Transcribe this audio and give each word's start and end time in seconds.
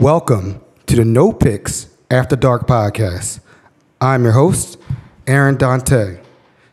Welcome 0.00 0.60
to 0.86 0.96
the 0.96 1.04
No 1.04 1.30
Picks 1.32 1.86
After 2.10 2.34
Dark 2.34 2.66
podcast. 2.66 3.40
I'm 4.00 4.24
your 4.24 4.32
host, 4.32 4.78
Aaron 5.26 5.56
Dante. 5.56 6.20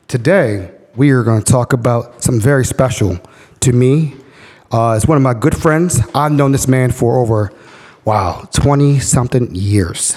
Today, 0.08 0.72
we 0.96 1.12
are 1.12 1.24
going 1.24 1.42
to 1.44 1.52
talk 1.52 1.74
about 1.74 2.24
something 2.24 2.42
very 2.42 2.64
special 2.66 3.20
to 3.60 3.74
me. 3.74 4.16
Uh, 4.72 4.94
it's 4.96 5.06
one 5.08 5.18
of 5.18 5.22
my 5.24 5.34
good 5.34 5.56
friends. 5.56 6.00
I've 6.16 6.32
known 6.32 6.52
this 6.54 6.68
man 6.68 6.92
for 6.92 7.20
over, 7.20 7.52
wow, 8.06 8.48
20 8.54 9.00
something 9.00 9.54
years. 9.54 10.16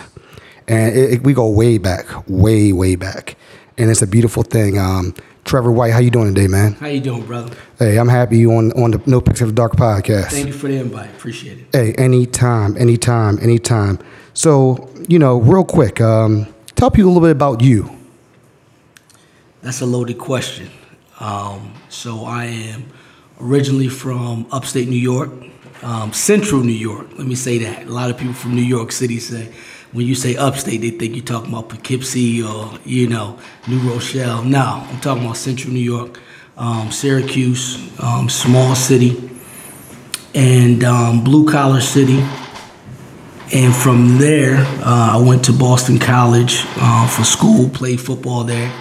And 0.69 0.97
it, 0.97 1.13
it- 1.15 1.23
we 1.25 1.33
go 1.35 1.49
way 1.51 1.79
back, 1.79 2.07
way, 2.29 2.73
way 2.73 2.95
back. 2.97 3.37
And 3.77 3.91
it's 3.91 4.03
a 4.03 4.07
beautiful 4.07 4.43
thing. 4.45 4.79
Um, 4.79 5.15
Trevor 5.51 5.73
White, 5.73 5.91
how 5.91 5.99
you 5.99 6.13
doing 6.13 6.33
today, 6.33 6.47
man? 6.47 6.75
How 6.75 6.87
you 6.87 7.01
doing, 7.01 7.27
brother? 7.27 7.53
Hey, 7.77 7.99
I'm 7.99 8.07
happy 8.07 8.39
you 8.39 8.53
on, 8.53 8.71
on 8.81 8.93
the 8.93 9.03
No 9.07 9.21
Picks 9.21 9.41
the 9.41 9.51
Dark 9.51 9.73
podcast. 9.73 10.31
Thank 10.31 10.47
you 10.47 10.53
for 10.53 10.69
the 10.69 10.77
invite. 10.77 11.11
Appreciate 11.11 11.59
it. 11.59 11.67
Hey, 11.73 11.93
anytime, 11.95 12.77
anytime, 12.77 13.37
anytime. 13.41 13.99
So, 14.33 14.89
you 15.09 15.19
know, 15.19 15.41
real 15.41 15.65
quick, 15.65 16.01
um, 16.01 16.47
tell 16.77 16.89
people 16.89 17.11
a 17.11 17.13
little 17.13 17.27
bit 17.27 17.33
about 17.33 17.63
you. 17.63 17.91
That's 19.61 19.81
a 19.81 19.87
loaded 19.87 20.19
question. 20.19 20.71
Um, 21.19 21.75
so 21.89 22.25
I 22.27 22.45
am 22.45 22.87
originally 23.41 23.89
from 23.89 24.47
upstate 24.53 24.89
New 24.89 24.95
York, 24.95 25.31
um, 25.83 26.13
central 26.13 26.63
New 26.63 26.71
York. 26.71 27.09
Let 27.19 27.27
me 27.27 27.35
say 27.35 27.59
that. 27.59 27.89
A 27.89 27.91
lot 27.91 28.09
of 28.09 28.17
people 28.17 28.35
from 28.35 28.55
New 28.55 28.63
York 28.63 28.93
City 28.93 29.19
say, 29.19 29.53
when 29.93 30.07
you 30.07 30.15
say 30.15 30.37
upstate, 30.37 30.81
they 30.81 30.91
think 30.91 31.17
you're 31.17 31.25
talking 31.25 31.51
about 31.51 31.69
Poughkeepsie 31.69 32.43
or, 32.43 32.79
you 32.85 33.09
know, 33.09 33.39
New 33.67 33.79
Rochelle. 33.81 34.45
No, 34.45 34.87
I'm 34.89 35.01
talking 35.01 35.25
about 35.25 35.37
central 35.37 35.73
New 35.73 35.81
York, 35.81 36.21
um, 36.57 36.93
Syracuse, 36.93 37.91
um, 38.01 38.29
small 38.29 38.75
city, 38.77 39.31
and 40.35 40.85
um, 40.85 41.25
blue 41.25 41.51
collar 41.51 41.81
city. 41.81 42.25
And 43.53 43.75
from 43.75 44.19
there, 44.19 44.59
uh, 44.85 45.19
I 45.19 45.23
went 45.27 45.45
to 45.47 45.53
Boston 45.53 45.99
College 45.99 46.63
uh, 46.77 47.09
for 47.09 47.25
school, 47.25 47.69
played 47.69 48.01
football 48.01 48.45
there. 48.45 48.73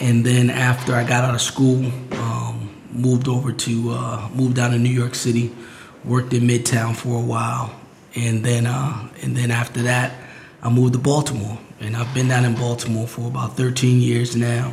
And 0.00 0.26
then 0.26 0.50
after 0.50 0.96
I 0.96 1.04
got 1.04 1.22
out 1.22 1.36
of 1.36 1.40
school, 1.40 1.84
um, 2.14 2.68
moved 2.90 3.28
over 3.28 3.52
to, 3.52 3.90
uh, 3.92 4.28
moved 4.34 4.56
down 4.56 4.72
to 4.72 4.78
New 4.78 4.90
York 4.90 5.14
City, 5.14 5.54
worked 6.04 6.32
in 6.32 6.48
Midtown 6.48 6.96
for 6.96 7.16
a 7.16 7.24
while. 7.24 7.72
And 8.16 8.44
then, 8.44 8.66
uh, 8.66 9.08
and 9.22 9.36
then 9.36 9.52
after 9.52 9.82
that, 9.82 10.21
I 10.62 10.70
moved 10.70 10.92
to 10.94 10.98
Baltimore. 10.98 11.58
And 11.80 11.96
I've 11.96 12.12
been 12.14 12.28
down 12.28 12.44
in 12.44 12.54
Baltimore 12.54 13.06
for 13.08 13.26
about 13.26 13.56
13 13.56 14.00
years 14.00 14.36
now. 14.36 14.72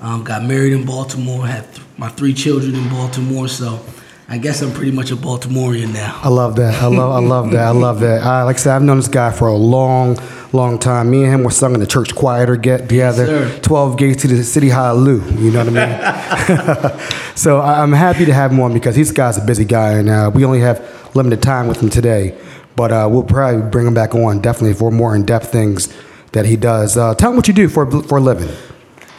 Um, 0.00 0.22
got 0.22 0.44
married 0.44 0.72
in 0.72 0.84
Baltimore, 0.84 1.46
had 1.46 1.72
th- 1.74 1.84
my 1.98 2.08
three 2.10 2.34
children 2.34 2.74
in 2.76 2.88
Baltimore. 2.88 3.48
So 3.48 3.80
I 4.28 4.38
guess 4.38 4.62
I'm 4.62 4.72
pretty 4.72 4.92
much 4.92 5.10
a 5.10 5.16
Baltimorean 5.16 5.92
now. 5.92 6.20
I 6.22 6.28
love 6.28 6.54
that. 6.56 6.80
I 6.80 6.86
love. 6.86 7.10
I 7.12 7.26
love 7.26 7.50
that. 7.52 7.66
I 7.66 7.70
love 7.70 8.00
that. 8.00 8.22
I, 8.22 8.42
like 8.44 8.56
I 8.56 8.58
said, 8.58 8.76
I've 8.76 8.82
known 8.82 8.98
this 8.98 9.08
guy 9.08 9.32
for 9.32 9.48
a 9.48 9.56
long, 9.56 10.18
long 10.52 10.78
time. 10.78 11.10
Me 11.10 11.24
and 11.24 11.32
him 11.32 11.42
were 11.42 11.50
sung 11.50 11.74
in 11.74 11.80
the 11.80 11.86
church 11.86 12.14
choir 12.14 12.46
to 12.46 12.56
get 12.58 12.88
together. 12.88 13.26
sir. 13.26 13.58
Twelve 13.62 13.96
gates 13.96 14.22
to 14.22 14.28
the 14.28 14.44
city 14.44 14.68
hallelujah. 14.68 15.32
You 15.40 15.50
know 15.50 15.64
what 15.64 15.76
I 15.76 16.90
mean? 16.90 17.00
so 17.34 17.58
I- 17.60 17.82
I'm 17.82 17.92
happy 17.92 18.24
to 18.26 18.34
have 18.34 18.52
him 18.52 18.60
on 18.60 18.72
because 18.74 18.94
this 18.96 19.10
guy's 19.10 19.38
a 19.38 19.44
busy 19.44 19.64
guy, 19.64 19.92
and 19.94 20.08
uh, 20.08 20.30
we 20.32 20.44
only 20.44 20.60
have 20.60 21.16
limited 21.16 21.42
time 21.42 21.66
with 21.66 21.80
him 21.82 21.88
today. 21.90 22.36
But 22.76 22.92
uh, 22.92 23.08
we'll 23.10 23.24
probably 23.24 23.68
bring 23.70 23.86
him 23.86 23.94
back 23.94 24.14
on 24.14 24.40
definitely 24.40 24.74
for 24.74 24.90
more 24.90 25.16
in-depth 25.16 25.50
things 25.50 25.92
that 26.32 26.44
he 26.44 26.56
does. 26.56 26.96
Uh, 26.96 27.14
tell 27.14 27.30
him 27.30 27.36
what 27.36 27.48
you 27.48 27.54
do 27.54 27.68
for 27.68 27.90
for 28.02 28.18
a 28.18 28.20
living. 28.20 28.54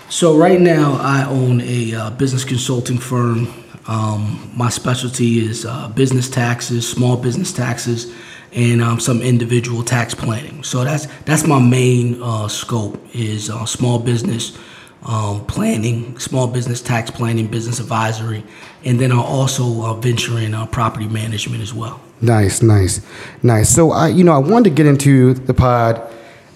So 0.10 0.38
right 0.38 0.62
now, 0.62 0.94
I 1.02 1.26
own 1.26 1.62
a 1.62 1.94
uh, 1.94 2.10
business 2.12 2.46
consulting 2.46 2.98
firm. 2.98 3.54
Um, 3.88 4.52
my 4.56 4.70
specialty 4.70 5.40
is 5.40 5.66
uh, 5.66 5.90
business 5.90 6.30
taxes, 6.30 6.88
small 6.88 7.18
business 7.18 7.52
taxes, 7.52 8.14
and 8.54 8.82
um, 8.82 9.00
some 9.00 9.22
individual 9.22 9.84
tax 9.84 10.14
planning. 10.14 10.64
So 10.64 10.84
that's 10.84 11.08
that's 11.26 11.46
my 11.46 11.60
main 11.60 12.22
uh, 12.22 12.48
scope 12.48 13.04
is 13.14 13.50
uh, 13.50 13.66
small 13.66 14.00
business 14.00 14.58
um, 15.04 15.46
planning, 15.46 16.18
small 16.20 16.48
business 16.48 16.82
tax 16.82 17.10
planning, 17.10 17.48
business 17.48 17.80
advisory, 17.80 18.44
and 18.84 19.00
then 19.00 19.12
I 19.12 19.20
also 19.20 19.84
uh, 19.84 19.94
venture 19.94 20.38
in 20.40 20.54
uh, 20.54 20.66
property 20.66 21.08
management 21.08 21.62
as 21.62 21.74
well. 21.74 22.02
Nice, 22.22 22.62
nice, 22.62 23.06
nice. 23.44 23.70
So 23.70 23.92
I, 23.92 24.08
you 24.08 24.24
know, 24.24 24.34
I 24.34 24.40
wanted 24.40 24.70
to 24.72 24.76
get 24.76 24.86
into 24.86 25.34
the 25.34 25.54
pod 25.54 26.02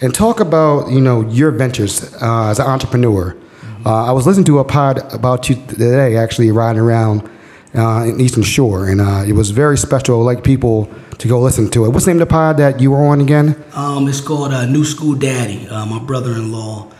and 0.01 0.13
talk 0.13 0.40
about 0.40 0.90
you 0.90 1.00
know 1.00 1.22
your 1.30 1.51
ventures 1.51 2.13
uh, 2.22 2.50
as 2.50 2.59
an 2.59 2.66
entrepreneur. 2.66 3.38
Uh, 3.85 4.06
I 4.06 4.12
was 4.12 4.28
listening 4.28 4.46
to 4.46 4.59
a 4.59 4.63
pod 4.63 5.13
about 5.13 5.50
you 5.50 5.56
today, 5.56 6.16
actually 6.16 6.51
riding 6.51 6.81
around 6.81 7.28
uh, 7.75 8.06
in 8.06 8.19
Eastern 8.19 8.44
Shore, 8.44 8.88
and 8.88 9.01
uh, 9.01 9.24
it 9.25 9.34
was 9.34 9.51
very 9.51 9.78
special. 9.78 10.22
Like 10.22 10.44
people 10.44 10.90
to 11.18 11.28
go 11.28 11.40
listen 11.40 11.69
to 11.69 11.85
it. 11.85 11.90
What's 11.90 12.06
the 12.06 12.13
name 12.13 12.22
of 12.22 12.28
the 12.28 12.31
pod 12.31 12.57
that 12.57 12.80
you 12.80 12.91
were 12.91 13.06
on 13.06 13.22
again? 13.22 13.63
Um, 13.74 14.07
it's 14.07 14.22
called 14.22 14.51
uh, 14.51 14.66
New 14.66 14.84
School 14.85 15.16
Daddy. 15.16 15.68
Uh, 15.68 15.85
my 15.85 16.00
brother-in-law 16.00 16.91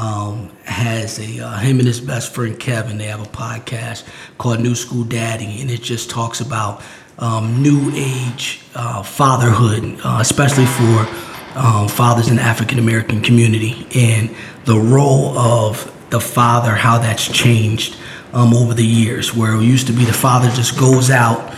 um, 0.00 0.50
has 0.64 1.18
a 1.18 1.40
uh, 1.40 1.58
him 1.58 1.78
and 1.78 1.86
his 1.86 2.00
best 2.00 2.34
friend 2.34 2.58
Kevin. 2.58 2.96
They 2.96 3.04
have 3.04 3.20
a 3.20 3.30
podcast 3.30 4.04
called 4.38 4.60
New 4.60 4.74
School 4.74 5.04
Daddy, 5.04 5.60
and 5.60 5.70
it 5.70 5.82
just 5.82 6.08
talks 6.08 6.40
about 6.40 6.82
um, 7.18 7.62
new 7.62 7.92
age 7.94 8.62
uh, 8.74 9.02
fatherhood, 9.02 10.00
uh, 10.02 10.18
especially 10.20 10.64
for 10.64 11.06
um, 11.54 11.86
fathers 11.86 12.28
in 12.28 12.36
the 12.36 12.42
African 12.42 12.78
American 12.78 13.20
community, 13.20 13.86
and 13.94 14.34
the 14.64 14.78
role 14.78 15.36
of 15.36 15.94
the 16.08 16.20
father, 16.20 16.70
how 16.70 16.98
that's 16.98 17.28
changed 17.28 17.96
um, 18.32 18.54
over 18.54 18.72
the 18.72 18.86
years. 18.86 19.36
Where 19.36 19.54
it 19.54 19.62
used 19.62 19.86
to 19.88 19.92
be 19.92 20.06
the 20.06 20.14
father 20.14 20.48
just 20.48 20.78
goes 20.78 21.10
out 21.10 21.49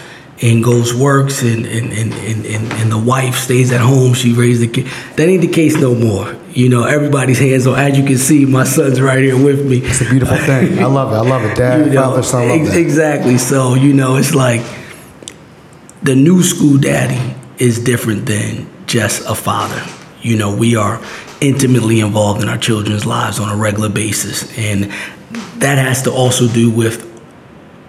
and 0.42 0.62
goes 0.62 0.92
works 0.92 1.42
and 1.42 1.64
and, 1.64 1.92
and, 1.92 2.12
and, 2.12 2.44
and 2.46 2.72
and 2.72 2.92
the 2.92 2.98
wife 2.98 3.36
stays 3.36 3.72
at 3.72 3.80
home. 3.80 4.12
She 4.12 4.32
raised 4.32 4.60
the 4.60 4.68
kid. 4.68 4.86
That 5.16 5.28
ain't 5.28 5.40
the 5.40 5.48
case 5.48 5.76
no 5.76 5.94
more. 5.94 6.36
You 6.50 6.68
know 6.68 6.84
everybody's 6.84 7.38
hands 7.38 7.66
on. 7.66 7.78
As 7.78 7.96
you 7.96 8.04
can 8.04 8.18
see 8.18 8.44
my 8.44 8.64
son's 8.64 9.00
right 9.00 9.20
here 9.20 9.42
with 9.42 9.64
me. 9.64 9.78
It's 9.78 10.00
a 10.00 10.04
beautiful 10.04 10.36
thing. 10.36 10.78
I 10.78 10.86
love 10.86 11.12
it. 11.12 11.16
I 11.16 11.20
love 11.20 11.44
it. 11.44 11.56
Dad, 11.56 11.86
you 11.86 11.92
know, 11.92 12.10
father, 12.10 12.22
son, 12.22 12.50
ex- 12.50 12.74
exactly. 12.74 13.38
So 13.38 13.74
you 13.74 13.92
know 13.92 14.16
it's 14.16 14.34
like 14.34 14.62
the 16.02 16.16
new 16.16 16.42
school 16.42 16.78
daddy 16.78 17.36
is 17.58 17.78
different 17.78 18.26
than 18.26 18.68
just 18.86 19.28
a 19.28 19.34
father. 19.34 19.82
You 20.20 20.36
know 20.36 20.54
we 20.54 20.76
are 20.76 21.00
intimately 21.40 22.00
involved 22.00 22.42
in 22.42 22.48
our 22.48 22.58
children's 22.58 23.04
lives 23.06 23.40
on 23.40 23.48
a 23.48 23.56
regular 23.56 23.88
basis 23.88 24.56
and 24.56 24.92
that 25.60 25.76
has 25.78 26.02
to 26.02 26.12
also 26.12 26.46
do 26.46 26.70
with 26.70 27.11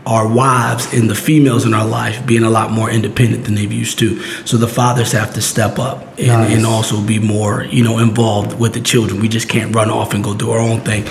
our 0.06 0.28
wives 0.28 0.94
and 0.94 1.09
the 1.09 1.16
females 1.16 1.66
in 1.66 1.74
our 1.74 1.86
life 1.88 2.25
being 2.25 2.44
a 2.44 2.50
lot 2.50 2.72
more 2.72 2.90
independent 2.90 3.46
than 3.46 3.56
they've 3.56 3.72
used 3.72 3.97
to. 4.00 4.19
So 4.46 4.58
the 4.58 4.68
fathers 4.68 5.14
have 5.14 5.34
to 5.36 5.41
step 5.41 5.80
up 5.80 6.02
and, 6.18 6.28
Nice. 6.28 6.56
and 6.58 6.66
also 6.66 7.02
be 7.02 7.19
more, 7.19 7.64
you 7.64 7.84
know, 7.84 8.00
involved 8.00 8.59
with 8.59 8.74
the 8.74 8.81
children. 8.81 9.22
We 9.22 9.30
just 9.30 9.47
can't 9.47 9.74
run 9.74 9.90
off 9.90 10.14
and 10.14 10.24
go 10.24 10.34
do 10.34 10.52
our 10.52 10.59
own 10.59 10.81
thing. 10.81 11.06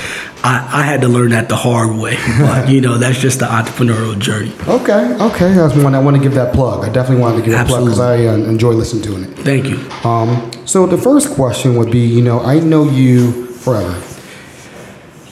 I, 0.45 0.81
I 0.81 0.83
had 0.83 1.01
to 1.03 1.09
learn 1.09 1.31
that 1.31 1.49
the 1.49 1.57
hard 1.57 1.97
way, 1.97 2.17
but 2.39 2.69
you 2.69 2.81
know, 2.81 2.99
that's 2.99 3.19
just 3.21 3.39
the 3.39 3.47
entrepreneurial 3.47 4.19
journey. 4.19 4.53
Okay, 4.69 5.15
okay. 5.21 5.55
That's 5.55 5.75
one 5.77 5.95
I 5.95 6.01
want 6.01 6.17
to 6.17 6.23
give 6.23 6.35
that 6.35 6.53
plug. 6.53 6.85
I 6.85 6.93
definitely 6.93 7.23
wanted 7.23 7.37
to 7.39 7.43
give 7.45 7.53
that 7.53 7.69
plug 7.69 7.85
because 7.85 8.01
I 8.01 8.27
uh, 8.27 8.35
enjoy 8.37 8.73
listening 8.73 9.05
to 9.05 9.23
it. 9.23 9.39
Thank 9.39 9.67
you. 9.69 9.79
Um, 10.09 10.51
so 10.67 10.87
the 10.87 10.99
first 10.99 11.31
question 11.35 11.77
would 11.77 11.91
be, 11.91 12.01
you 12.01 12.23
know, 12.23 12.41
I 12.41 12.59
know 12.61 12.85
you 12.85 13.47
forever. 13.47 13.93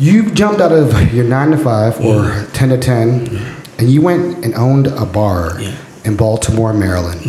You 0.00 0.30
jumped 0.30 0.60
out 0.62 0.72
of 0.72 1.12
your 1.12 1.24
nine 1.26 1.50
to 1.50 1.58
five 1.58 2.00
or 2.04 2.46
ten 2.54 2.70
to 2.70 2.78
ten, 2.78 3.28
and 3.78 3.90
you 3.90 4.00
went 4.00 4.42
and 4.44 4.54
owned 4.54 4.86
a 4.86 5.04
bar 5.04 5.60
Yeah. 5.60 5.76
in 6.04 6.16
Baltimore, 6.16 6.72
Maryland. 6.72 7.20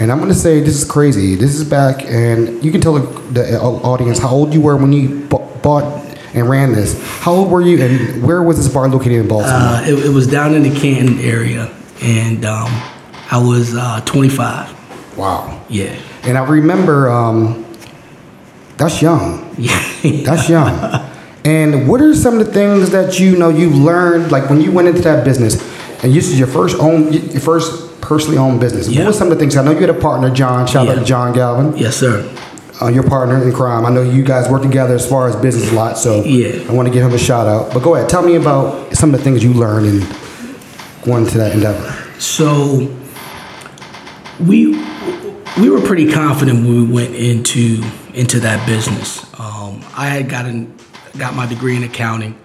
And 0.00 0.10
I'm 0.10 0.18
going 0.18 0.30
to 0.32 0.34
say 0.38 0.58
this 0.60 0.76
is 0.76 0.84
crazy. 0.84 1.36
This 1.36 1.54
is 1.54 1.62
back, 1.62 2.04
and 2.04 2.62
you 2.64 2.72
can 2.72 2.80
tell 2.80 2.94
the, 2.94 3.20
the 3.32 3.60
audience 3.60 4.18
how 4.18 4.30
old 4.30 4.52
you 4.52 4.60
were 4.60 4.76
when 4.76 4.92
you 4.92 5.20
bu- 5.26 5.38
bought 5.62 5.84
and 6.34 6.48
ran 6.50 6.72
this. 6.72 7.00
How 7.20 7.32
old 7.32 7.48
were 7.50 7.62
you, 7.62 7.80
and 7.80 8.22
where 8.24 8.42
was 8.42 8.56
this 8.56 8.68
bar 8.74 8.88
located 8.88 9.12
in 9.12 9.28
Baltimore? 9.28 9.54
Uh, 9.56 9.82
it, 9.86 10.06
it 10.06 10.10
was 10.10 10.26
down 10.26 10.54
in 10.54 10.64
the 10.64 10.74
Canton 10.80 11.20
area, 11.20 11.72
and 12.02 12.44
um, 12.44 12.68
I 13.30 13.38
was 13.40 13.74
uh, 13.76 14.00
25. 14.04 15.16
wow. 15.16 15.64
Yeah. 15.68 15.96
And 16.24 16.36
I 16.36 16.44
remember 16.44 17.08
um, 17.08 17.64
that's 18.78 19.00
young. 19.00 19.44
Yeah. 19.58 20.22
That's 20.24 20.48
young. 20.50 21.12
and 21.46 21.88
what 21.88 22.00
are 22.00 22.14
some 22.14 22.38
of 22.38 22.46
the 22.46 22.52
things 22.52 22.90
that 22.90 23.18
you 23.20 23.36
know 23.36 23.48
you've 23.48 23.74
learned, 23.76 24.32
like 24.32 24.50
when 24.50 24.60
you 24.60 24.72
went 24.72 24.88
into 24.88 25.00
that 25.02 25.24
business, 25.24 25.54
and 26.02 26.12
this 26.12 26.28
is 26.28 26.38
your 26.38 26.48
first 26.48 26.76
own, 26.80 27.12
your 27.12 27.40
first 27.40 28.00
personally 28.00 28.36
owned 28.38 28.60
business? 28.60 28.88
Yeah. 28.88 29.00
What 29.00 29.06
were 29.08 29.12
some 29.12 29.28
of 29.30 29.34
the 29.34 29.40
things? 29.40 29.56
I 29.56 29.64
know 29.64 29.70
you 29.70 29.78
had 29.78 29.90
a 29.90 29.94
partner, 29.94 30.28
John. 30.30 30.66
Shout 30.66 30.88
out 30.88 30.96
to 30.96 31.04
John 31.04 31.32
Galvin, 31.32 31.76
yes, 31.78 31.96
sir. 31.96 32.24
uh, 32.82 32.88
your 32.88 33.04
partner 33.04 33.42
in 33.42 33.52
crime. 33.52 33.86
I 33.86 33.90
know 33.90 34.02
you 34.02 34.22
guys 34.24 34.48
work 34.50 34.62
together 34.62 34.94
as 34.94 35.08
far 35.08 35.28
as 35.28 35.36
business 35.36 35.70
a 35.72 35.74
lot, 35.74 35.96
so 35.98 36.22
Yeah. 36.24 36.68
I 36.68 36.72
want 36.72 36.88
to 36.88 36.92
give 36.92 37.04
him 37.04 37.14
a 37.14 37.18
shout 37.18 37.46
out. 37.46 37.72
But 37.72 37.82
go 37.82 37.94
ahead, 37.94 38.08
tell 38.08 38.22
me 38.22 38.34
about 38.36 38.94
some 38.94 39.14
of 39.14 39.18
the 39.18 39.24
things 39.24 39.42
you 39.44 39.52
learned 39.54 39.86
in 39.86 40.00
going 41.04 41.24
into 41.24 41.38
that 41.38 41.52
endeavor. 41.54 41.94
So 42.20 42.92
we 44.40 44.74
we 45.58 45.70
were 45.70 45.80
pretty 45.80 46.10
confident 46.12 46.58
when 46.66 46.86
we 46.86 46.92
went 46.92 47.14
into 47.14 47.82
into 48.14 48.40
that 48.40 48.66
business. 48.66 49.24
Um, 49.40 49.80
I 49.96 50.08
had 50.08 50.28
gotten 50.28 50.74
got 51.18 51.34
my 51.34 51.46
degree 51.46 51.76
in 51.76 51.82
accounting. 51.82 52.38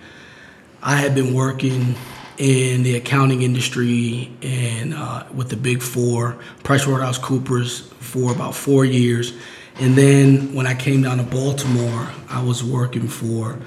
I 0.81 0.95
had 0.95 1.13
been 1.13 1.33
working 1.33 1.95
in 2.37 2.83
the 2.83 2.95
accounting 2.95 3.43
industry 3.43 4.31
and 4.41 4.93
uh, 4.93 5.25
with 5.33 5.49
the 5.49 5.55
Big 5.55 5.81
Four, 5.81 6.37
PricewaterhouseCoopers, 6.63 7.91
for 7.93 8.31
about 8.31 8.55
four 8.55 8.83
years. 8.83 9.33
And 9.79 9.95
then 9.95 10.53
when 10.53 10.67
I 10.67 10.73
came 10.73 11.03
down 11.03 11.17
to 11.17 11.23
Baltimore, 11.23 12.09
I 12.29 12.43
was 12.43 12.63
working 12.63 13.07
for, 13.07 13.59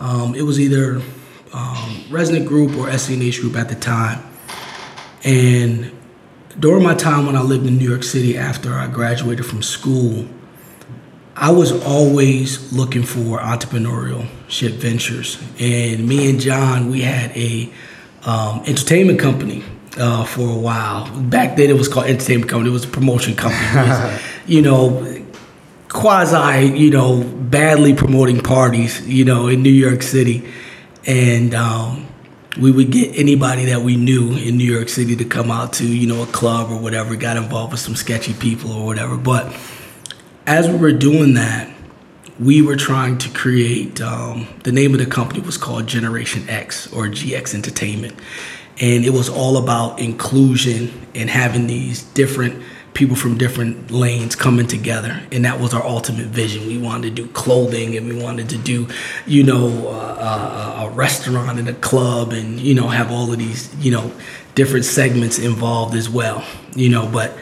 um, 0.00 0.34
it 0.34 0.42
was 0.42 0.60
either 0.60 1.00
um, 1.52 2.04
Resident 2.10 2.46
Group 2.46 2.76
or 2.76 2.86
SCNH 2.88 3.40
Group 3.40 3.56
at 3.56 3.68
the 3.68 3.74
time. 3.74 4.22
And 5.24 5.92
during 6.58 6.82
my 6.82 6.94
time 6.94 7.26
when 7.26 7.36
I 7.36 7.42
lived 7.42 7.66
in 7.66 7.78
New 7.78 7.88
York 7.88 8.02
City 8.02 8.36
after 8.36 8.74
I 8.74 8.88
graduated 8.88 9.46
from 9.46 9.62
school, 9.62 10.26
I 11.40 11.52
was 11.52 11.70
always 11.84 12.72
looking 12.72 13.04
for 13.04 13.38
entrepreneurship 13.38 14.72
ventures. 14.72 15.40
And 15.60 16.08
me 16.08 16.28
and 16.28 16.40
John, 16.40 16.90
we 16.90 17.02
had 17.02 17.30
a 17.36 17.70
um, 18.24 18.64
entertainment 18.66 19.20
company 19.20 19.62
uh, 19.96 20.24
for 20.24 20.50
a 20.50 20.58
while. 20.58 21.08
Back 21.22 21.56
then, 21.56 21.70
it 21.70 21.76
was 21.76 21.86
called 21.86 22.06
entertainment 22.06 22.50
company. 22.50 22.70
It 22.70 22.72
was 22.72 22.86
a 22.86 22.88
promotion 22.88 23.36
company. 23.36 23.88
Was, 23.88 24.20
you 24.48 24.62
know, 24.62 25.22
quasi, 25.88 26.76
you 26.76 26.90
know, 26.90 27.22
badly 27.22 27.94
promoting 27.94 28.40
parties, 28.40 29.06
you 29.06 29.24
know, 29.24 29.46
in 29.46 29.62
New 29.62 29.70
York 29.70 30.02
City, 30.02 30.44
and 31.06 31.54
um, 31.54 32.08
we 32.60 32.72
would 32.72 32.90
get 32.90 33.16
anybody 33.16 33.66
that 33.66 33.82
we 33.82 33.96
knew 33.96 34.32
in 34.32 34.58
New 34.58 34.70
York 34.70 34.88
City 34.88 35.14
to 35.14 35.24
come 35.24 35.52
out 35.52 35.74
to, 35.74 35.86
you 35.86 36.08
know, 36.08 36.24
a 36.24 36.26
club 36.26 36.72
or 36.72 36.80
whatever. 36.80 37.14
Got 37.14 37.36
involved 37.36 37.70
with 37.70 37.80
some 37.80 37.94
sketchy 37.94 38.34
people 38.34 38.72
or 38.72 38.84
whatever, 38.84 39.16
but 39.16 39.56
as 40.48 40.66
we 40.66 40.76
were 40.78 40.92
doing 40.92 41.34
that, 41.34 41.70
we 42.40 42.62
were 42.62 42.74
trying 42.74 43.18
to 43.18 43.28
create 43.28 44.00
um, 44.00 44.48
the 44.64 44.72
name 44.72 44.94
of 44.94 44.98
the 44.98 45.04
company 45.04 45.40
was 45.40 45.58
called 45.58 45.86
Generation 45.86 46.48
X 46.48 46.90
or 46.90 47.04
GX 47.04 47.54
Entertainment. 47.54 48.18
And 48.80 49.04
it 49.04 49.12
was 49.12 49.28
all 49.28 49.58
about 49.58 50.00
inclusion 50.00 51.06
and 51.14 51.28
having 51.28 51.66
these 51.66 52.02
different 52.02 52.62
people 52.94 53.14
from 53.14 53.36
different 53.36 53.90
lanes 53.90 54.34
coming 54.34 54.66
together. 54.66 55.20
And 55.30 55.44
that 55.44 55.60
was 55.60 55.74
our 55.74 55.84
ultimate 55.84 56.28
vision. 56.28 56.66
We 56.66 56.78
wanted 56.78 57.14
to 57.14 57.22
do 57.22 57.28
clothing 57.32 57.94
and 57.98 58.08
we 58.08 58.20
wanted 58.20 58.48
to 58.48 58.56
do, 58.56 58.88
you 59.26 59.42
know, 59.42 59.88
uh, 59.88 60.88
a 60.88 60.90
restaurant 60.94 61.58
and 61.58 61.68
a 61.68 61.74
club 61.74 62.32
and, 62.32 62.58
you 62.58 62.72
know, 62.72 62.88
have 62.88 63.10
all 63.10 63.30
of 63.30 63.38
these, 63.38 63.74
you 63.84 63.90
know, 63.90 64.10
different 64.54 64.86
segments 64.86 65.38
involved 65.38 65.94
as 65.94 66.08
well, 66.08 66.42
you 66.74 66.88
know, 66.88 67.06
but 67.06 67.36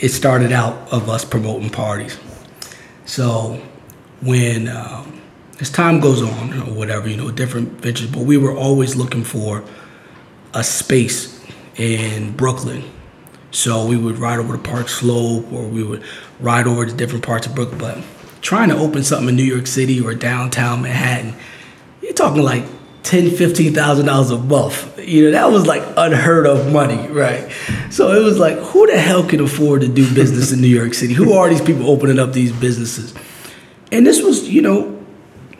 it 0.00 0.08
started 0.08 0.50
out 0.50 0.92
of 0.92 1.08
us 1.08 1.24
promoting 1.24 1.70
parties. 1.70 2.18
So 3.10 3.60
when 4.20 4.68
um, 4.68 5.20
as 5.58 5.68
time 5.68 5.98
goes 5.98 6.22
on 6.22 6.52
or 6.52 6.72
whatever, 6.72 7.08
you 7.08 7.16
know, 7.16 7.32
different 7.32 7.72
ventures, 7.80 8.08
but 8.08 8.20
we 8.20 8.36
were 8.36 8.56
always 8.56 8.94
looking 8.94 9.24
for 9.24 9.64
a 10.54 10.62
space 10.62 11.44
in 11.74 12.30
Brooklyn. 12.36 12.84
So 13.50 13.84
we 13.84 13.96
would 13.96 14.18
ride 14.18 14.38
over 14.38 14.56
to 14.56 14.62
Park 14.62 14.88
Slope 14.88 15.52
or 15.52 15.66
we 15.66 15.82
would 15.82 16.04
ride 16.38 16.68
over 16.68 16.86
to 16.86 16.92
different 16.92 17.26
parts 17.26 17.48
of 17.48 17.56
Brooklyn. 17.56 17.80
But 17.80 18.04
trying 18.42 18.68
to 18.68 18.76
open 18.76 19.02
something 19.02 19.30
in 19.30 19.34
New 19.34 19.42
York 19.42 19.66
City 19.66 20.00
or 20.00 20.14
downtown 20.14 20.82
Manhattan, 20.82 21.34
you're 22.00 22.12
talking 22.12 22.44
like 22.44 22.64
ten, 23.02 23.30
fifteen 23.30 23.74
thousand 23.74 24.06
dollars 24.06 24.30
a 24.30 24.38
month. 24.38 24.98
You 24.98 25.26
know, 25.26 25.30
that 25.32 25.50
was 25.50 25.66
like 25.66 25.82
unheard 25.96 26.46
of 26.46 26.72
money, 26.72 27.08
right? 27.08 27.50
So 27.90 28.12
it 28.12 28.22
was 28.22 28.38
like, 28.38 28.58
who 28.58 28.86
the 28.86 28.98
hell 28.98 29.26
can 29.26 29.40
afford 29.40 29.82
to 29.82 29.88
do 29.88 30.12
business 30.14 30.52
in 30.52 30.60
New 30.60 30.68
York 30.68 30.94
City? 30.94 31.14
Who 31.14 31.32
are 31.32 31.48
these 31.48 31.62
people 31.62 31.88
opening 31.90 32.18
up 32.18 32.32
these 32.32 32.52
businesses? 32.52 33.14
And 33.92 34.06
this 34.06 34.22
was, 34.22 34.48
you 34.48 34.62
know, 34.62 35.04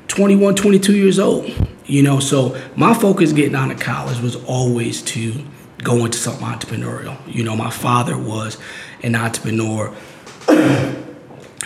21, 0.09 0.55
22 0.55 0.95
years 0.95 1.19
old. 1.19 1.51
You 1.87 2.03
know, 2.05 2.21
so 2.21 2.57
my 2.77 2.95
focus 2.95 3.33
getting 3.33 3.57
out 3.57 3.71
of 3.71 3.81
college 3.81 4.21
was 4.21 4.37
always 4.45 5.03
to 5.03 5.35
go 5.79 6.05
into 6.05 6.19
something 6.19 6.47
entrepreneurial. 6.47 7.19
You 7.27 7.43
know, 7.43 7.57
my 7.57 7.71
father 7.71 8.17
was 8.17 8.59
an 9.03 9.17
entrepreneur 9.17 9.93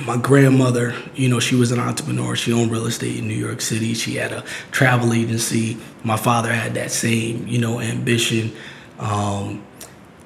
my 0.03 0.17
grandmother, 0.17 0.95
you 1.15 1.29
know, 1.29 1.39
she 1.39 1.55
was 1.55 1.71
an 1.71 1.79
entrepreneur. 1.79 2.35
She 2.35 2.53
owned 2.53 2.73
real 2.73 2.87
estate 2.87 3.17
in 3.19 3.29
New 3.29 3.35
York 3.35 3.61
City. 3.61 3.95
She 3.95 4.17
had 4.17 4.33
a 4.33 4.43
travel 4.73 5.13
agency. 5.13 5.77
My 6.03 6.17
father 6.17 6.53
had 6.53 6.75
that 6.75 6.91
same, 6.91 7.47
you 7.47 7.59
know, 7.59 7.81
ambition. 7.81 8.53
Um, 8.99 9.65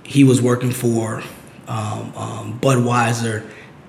he 0.04 0.24
was 0.24 0.40
working 0.40 0.70
for 0.70 1.22
um, 1.66 2.14
um, 2.16 2.60
Budweiser, 2.60 3.46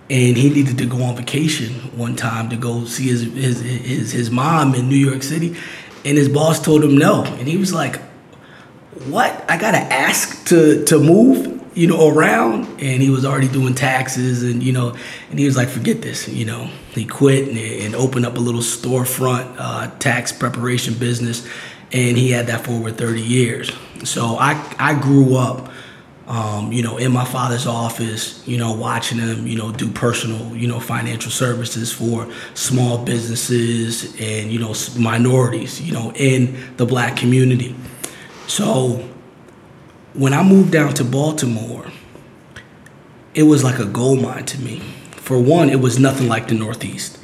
and 0.10 0.36
he 0.36 0.50
needed 0.50 0.78
to 0.80 0.86
go 0.86 1.02
on 1.04 1.16
vacation 1.16 1.74
one 1.98 2.16
time 2.18 2.50
to 2.50 2.58
go 2.58 2.84
see 2.84 3.08
his, 3.08 3.22
his 3.22 3.62
his 3.62 4.12
his 4.12 4.32
mom 4.32 4.76
in 4.76 4.90
New 4.90 4.98
York 4.98 5.24
City, 5.24 5.56
and 6.04 6.18
his 6.18 6.28
boss 6.28 6.62
told 6.62 6.84
him 6.84 6.98
no, 6.98 7.24
and 7.24 7.48
he 7.48 7.56
was 7.56 7.72
like, 7.72 8.02
"What? 9.08 9.46
I 9.50 9.58
gotta 9.58 9.78
ask 9.78 10.46
to 10.48 10.84
to 10.86 11.00
move?" 11.00 11.59
You 11.74 11.88
know, 11.88 12.10
around 12.10 12.66
and 12.82 13.02
he 13.02 13.10
was 13.10 13.26
already 13.26 13.48
doing 13.48 13.76
taxes 13.76 14.44
and, 14.44 14.64
you 14.64 14.74
know, 14.74 14.96
and 15.30 15.40
he 15.40 15.46
was 15.46 15.56
like, 15.56 15.70
forget 15.70 16.02
this, 16.02 16.28
you 16.28 16.46
know. 16.46 16.70
He 16.92 17.06
quit 17.06 17.48
and, 17.48 17.58
and 17.58 17.96
opened 17.96 18.26
up 18.26 18.38
a 18.38 18.40
little 18.40 18.62
storefront 18.62 19.56
uh, 19.58 19.92
tax 20.00 20.32
preparation 20.32 20.96
business 20.96 21.48
and 21.92 22.18
he 22.18 22.32
had 22.32 22.48
that 22.48 22.66
for 22.66 22.72
over 22.72 22.92
30 22.92 23.22
years. 23.22 23.72
So 24.04 24.38
I, 24.40 24.76
I 24.78 25.00
grew 25.00 25.36
up, 25.36 25.72
um, 26.28 26.72
you 26.72 26.84
know, 26.84 26.98
in 26.98 27.12
my 27.12 27.26
father's 27.26 27.66
office, 27.66 28.48
you 28.48 28.58
know, 28.58 28.74
watching 28.74 29.18
him, 29.18 29.48
you 29.48 29.58
know, 29.58 29.72
do 29.72 29.90
personal, 29.90 30.56
you 30.56 30.68
know, 30.68 30.80
financial 30.80 31.32
services 31.32 31.92
for 31.92 32.32
small 32.54 33.04
businesses 33.04 34.16
and, 34.20 34.52
you 34.52 34.60
know, 34.60 34.74
minorities, 34.98 35.82
you 35.82 35.92
know, 35.92 36.12
in 36.16 36.76
the 36.78 36.86
black 36.86 37.18
community. 37.18 37.76
So 38.48 39.10
when 40.14 40.34
I 40.34 40.44
moved 40.44 40.72
down 40.72 40.94
to 40.96 41.04
Baltimore, 41.04 41.86
it 43.34 43.44
was 43.44 43.64
like 43.64 43.80
a 43.80 43.86
gold 43.86 44.22
mine 44.22 44.46
to 44.46 44.60
me. 44.60 44.80
For 45.12 45.40
one, 45.40 45.70
it 45.70 45.80
was 45.80 46.00
nothing 46.00 46.28
like 46.28 46.48
the 46.48 46.56
Northeast. 46.56 47.20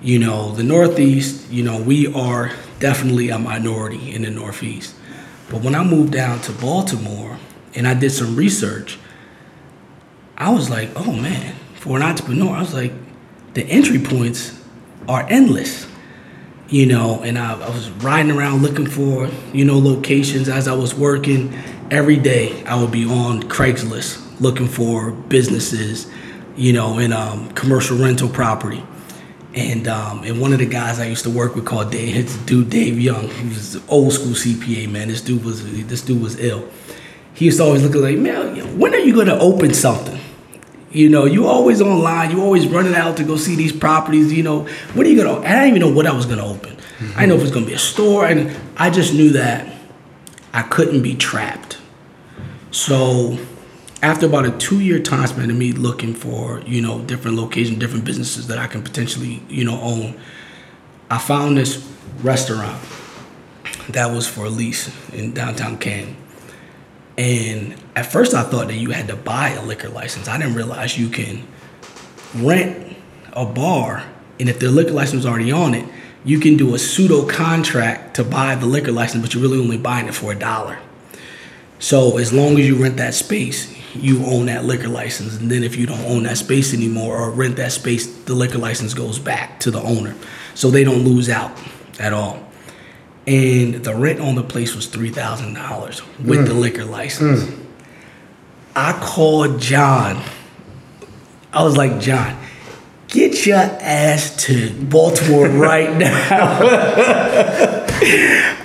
You 0.00 0.20
know, 0.20 0.52
the 0.52 0.62
Northeast, 0.62 1.50
you 1.50 1.64
know, 1.64 1.80
we 1.80 2.12
are 2.12 2.52
definitely 2.78 3.30
a 3.30 3.38
minority 3.38 4.14
in 4.14 4.22
the 4.22 4.30
Northeast. 4.30 4.94
But 5.50 5.62
when 5.62 5.74
I 5.74 5.82
moved 5.82 6.12
down 6.12 6.40
to 6.42 6.52
Baltimore 6.52 7.38
and 7.74 7.88
I 7.88 7.94
did 7.94 8.10
some 8.10 8.36
research, 8.36 8.98
I 10.36 10.50
was 10.50 10.70
like, 10.70 10.90
oh 10.94 11.12
man, 11.12 11.56
for 11.74 11.96
an 11.96 12.02
entrepreneur, 12.02 12.54
I 12.54 12.60
was 12.60 12.74
like, 12.74 12.92
the 13.54 13.64
entry 13.64 13.98
points 13.98 14.62
are 15.08 15.26
endless. 15.28 15.88
You 16.68 16.86
know, 16.86 17.22
and 17.22 17.38
I, 17.38 17.54
I 17.54 17.70
was 17.70 17.90
riding 17.90 18.30
around 18.30 18.62
looking 18.62 18.86
for, 18.86 19.28
you 19.54 19.64
know, 19.64 19.78
locations 19.78 20.48
as 20.48 20.68
I 20.68 20.74
was 20.74 20.94
working 20.94 21.52
every 21.90 22.16
day 22.16 22.64
I 22.64 22.80
would 22.80 22.90
be 22.90 23.04
on 23.04 23.42
Craigslist 23.44 24.40
looking 24.40 24.68
for 24.68 25.10
businesses, 25.12 26.10
you 26.56 26.72
know, 26.72 26.98
in 26.98 27.12
um, 27.12 27.50
commercial 27.52 27.98
rental 27.98 28.28
property. 28.28 28.84
And 29.54 29.88
um, 29.88 30.22
and 30.24 30.40
one 30.40 30.52
of 30.52 30.58
the 30.58 30.66
guys 30.66 31.00
I 31.00 31.06
used 31.06 31.24
to 31.24 31.30
work 31.30 31.54
with 31.54 31.64
called 31.64 31.90
Dave, 31.90 32.14
his 32.14 32.36
dude 32.38 32.70
Dave 32.70 33.00
Young. 33.00 33.28
He 33.28 33.48
was 33.48 33.76
an 33.76 33.82
old 33.88 34.12
school 34.12 34.32
CPA 34.32 34.90
man. 34.90 35.08
This 35.08 35.22
dude 35.22 35.44
was 35.44 35.64
this 35.86 36.02
dude 36.02 36.22
was 36.22 36.38
ill. 36.38 36.68
He 37.34 37.46
used 37.46 37.58
to 37.58 37.64
always 37.64 37.82
look 37.82 37.94
like, 37.94 38.18
man, 38.18 38.78
when 38.78 38.94
are 38.94 38.98
you 38.98 39.14
gonna 39.14 39.38
open 39.38 39.72
something? 39.72 40.20
You 40.90 41.08
know, 41.08 41.24
you 41.24 41.46
always 41.46 41.80
online, 41.80 42.30
you 42.30 42.42
always 42.42 42.66
running 42.66 42.94
out 42.94 43.16
to 43.16 43.24
go 43.24 43.36
see 43.36 43.56
these 43.56 43.72
properties. 43.72 44.32
You 44.32 44.42
know, 44.42 44.60
what 44.92 45.06
are 45.06 45.08
you 45.08 45.16
gonna? 45.22 45.40
I 45.40 45.64
didn't 45.64 45.68
even 45.68 45.80
know 45.80 45.92
what 45.92 46.06
I 46.06 46.12
was 46.12 46.26
gonna 46.26 46.46
open. 46.46 46.76
Mm-hmm. 46.76 47.12
I 47.16 47.20
didn't 47.20 47.28
know 47.28 47.34
if 47.36 47.40
it 47.40 47.44
was 47.44 47.50
gonna 47.52 47.66
be 47.66 47.72
a 47.72 47.78
store, 47.78 48.26
and 48.26 48.54
I 48.76 48.90
just 48.90 49.14
knew 49.14 49.30
that 49.30 49.74
I 50.52 50.62
couldn't 50.62 51.02
be 51.02 51.14
trapped. 51.14 51.77
So 52.70 53.38
after 54.02 54.26
about 54.26 54.46
a 54.46 54.50
two 54.52 54.80
year 54.80 55.00
time 55.00 55.26
span 55.26 55.50
of 55.50 55.56
me 55.56 55.72
looking 55.72 56.14
for, 56.14 56.60
you 56.66 56.80
know, 56.82 57.00
different 57.00 57.36
locations, 57.36 57.78
different 57.78 58.04
businesses 58.04 58.46
that 58.48 58.58
I 58.58 58.66
can 58.66 58.82
potentially, 58.82 59.42
you 59.48 59.64
know, 59.64 59.80
own, 59.80 60.18
I 61.10 61.18
found 61.18 61.56
this 61.56 61.90
restaurant 62.22 62.80
that 63.88 64.12
was 64.12 64.26
for 64.26 64.48
lease 64.48 64.92
in 65.12 65.32
downtown 65.32 65.78
Canton. 65.78 66.16
And 67.16 67.74
at 67.96 68.06
first 68.06 68.34
I 68.34 68.42
thought 68.44 68.68
that 68.68 68.76
you 68.76 68.90
had 68.90 69.08
to 69.08 69.16
buy 69.16 69.50
a 69.50 69.64
liquor 69.64 69.88
license. 69.88 70.28
I 70.28 70.38
didn't 70.38 70.54
realize 70.54 70.98
you 70.98 71.08
can 71.08 71.46
rent 72.36 72.96
a 73.32 73.46
bar 73.46 74.04
and 74.38 74.48
if 74.48 74.60
the 74.60 74.70
liquor 74.70 74.92
license 74.92 75.24
was 75.24 75.26
already 75.26 75.50
on 75.50 75.74
it, 75.74 75.88
you 76.24 76.38
can 76.38 76.56
do 76.56 76.74
a 76.74 76.78
pseudo 76.78 77.26
contract 77.26 78.14
to 78.16 78.24
buy 78.24 78.54
the 78.54 78.66
liquor 78.66 78.92
license, 78.92 79.22
but 79.22 79.34
you're 79.34 79.42
really 79.42 79.58
only 79.58 79.78
buying 79.78 80.06
it 80.06 80.14
for 80.14 80.32
a 80.32 80.38
dollar. 80.38 80.78
So 81.78 82.18
as 82.18 82.32
long 82.32 82.58
as 82.58 82.66
you 82.66 82.76
rent 82.82 82.96
that 82.96 83.14
space, 83.14 83.74
you 83.94 84.24
own 84.24 84.46
that 84.46 84.64
liquor 84.64 84.88
license. 84.88 85.36
And 85.36 85.50
then 85.50 85.62
if 85.62 85.76
you 85.76 85.86
don't 85.86 86.04
own 86.04 86.24
that 86.24 86.38
space 86.38 86.74
anymore 86.74 87.16
or 87.16 87.30
rent 87.30 87.56
that 87.56 87.72
space, 87.72 88.06
the 88.24 88.34
liquor 88.34 88.58
license 88.58 88.94
goes 88.94 89.18
back 89.18 89.60
to 89.60 89.70
the 89.70 89.80
owner. 89.80 90.14
So 90.54 90.70
they 90.70 90.84
don't 90.84 91.04
lose 91.04 91.28
out 91.28 91.52
at 91.98 92.12
all. 92.12 92.44
And 93.26 93.74
the 93.74 93.94
rent 93.94 94.20
on 94.20 94.34
the 94.34 94.42
place 94.42 94.74
was 94.74 94.86
three 94.86 95.10
thousand 95.10 95.54
dollars 95.54 96.02
with 96.18 96.40
mm. 96.40 96.46
the 96.46 96.54
liquor 96.54 96.84
license. 96.84 97.44
Mm. 97.44 97.66
I 98.74 98.92
called 99.00 99.60
John. 99.60 100.22
I 101.52 101.62
was 101.62 101.76
like, 101.76 102.00
John, 102.00 102.38
get 103.08 103.44
your 103.44 103.58
ass 103.58 104.44
to 104.46 104.72
Baltimore 104.84 105.48
right 105.48 105.94
now. 105.98 106.28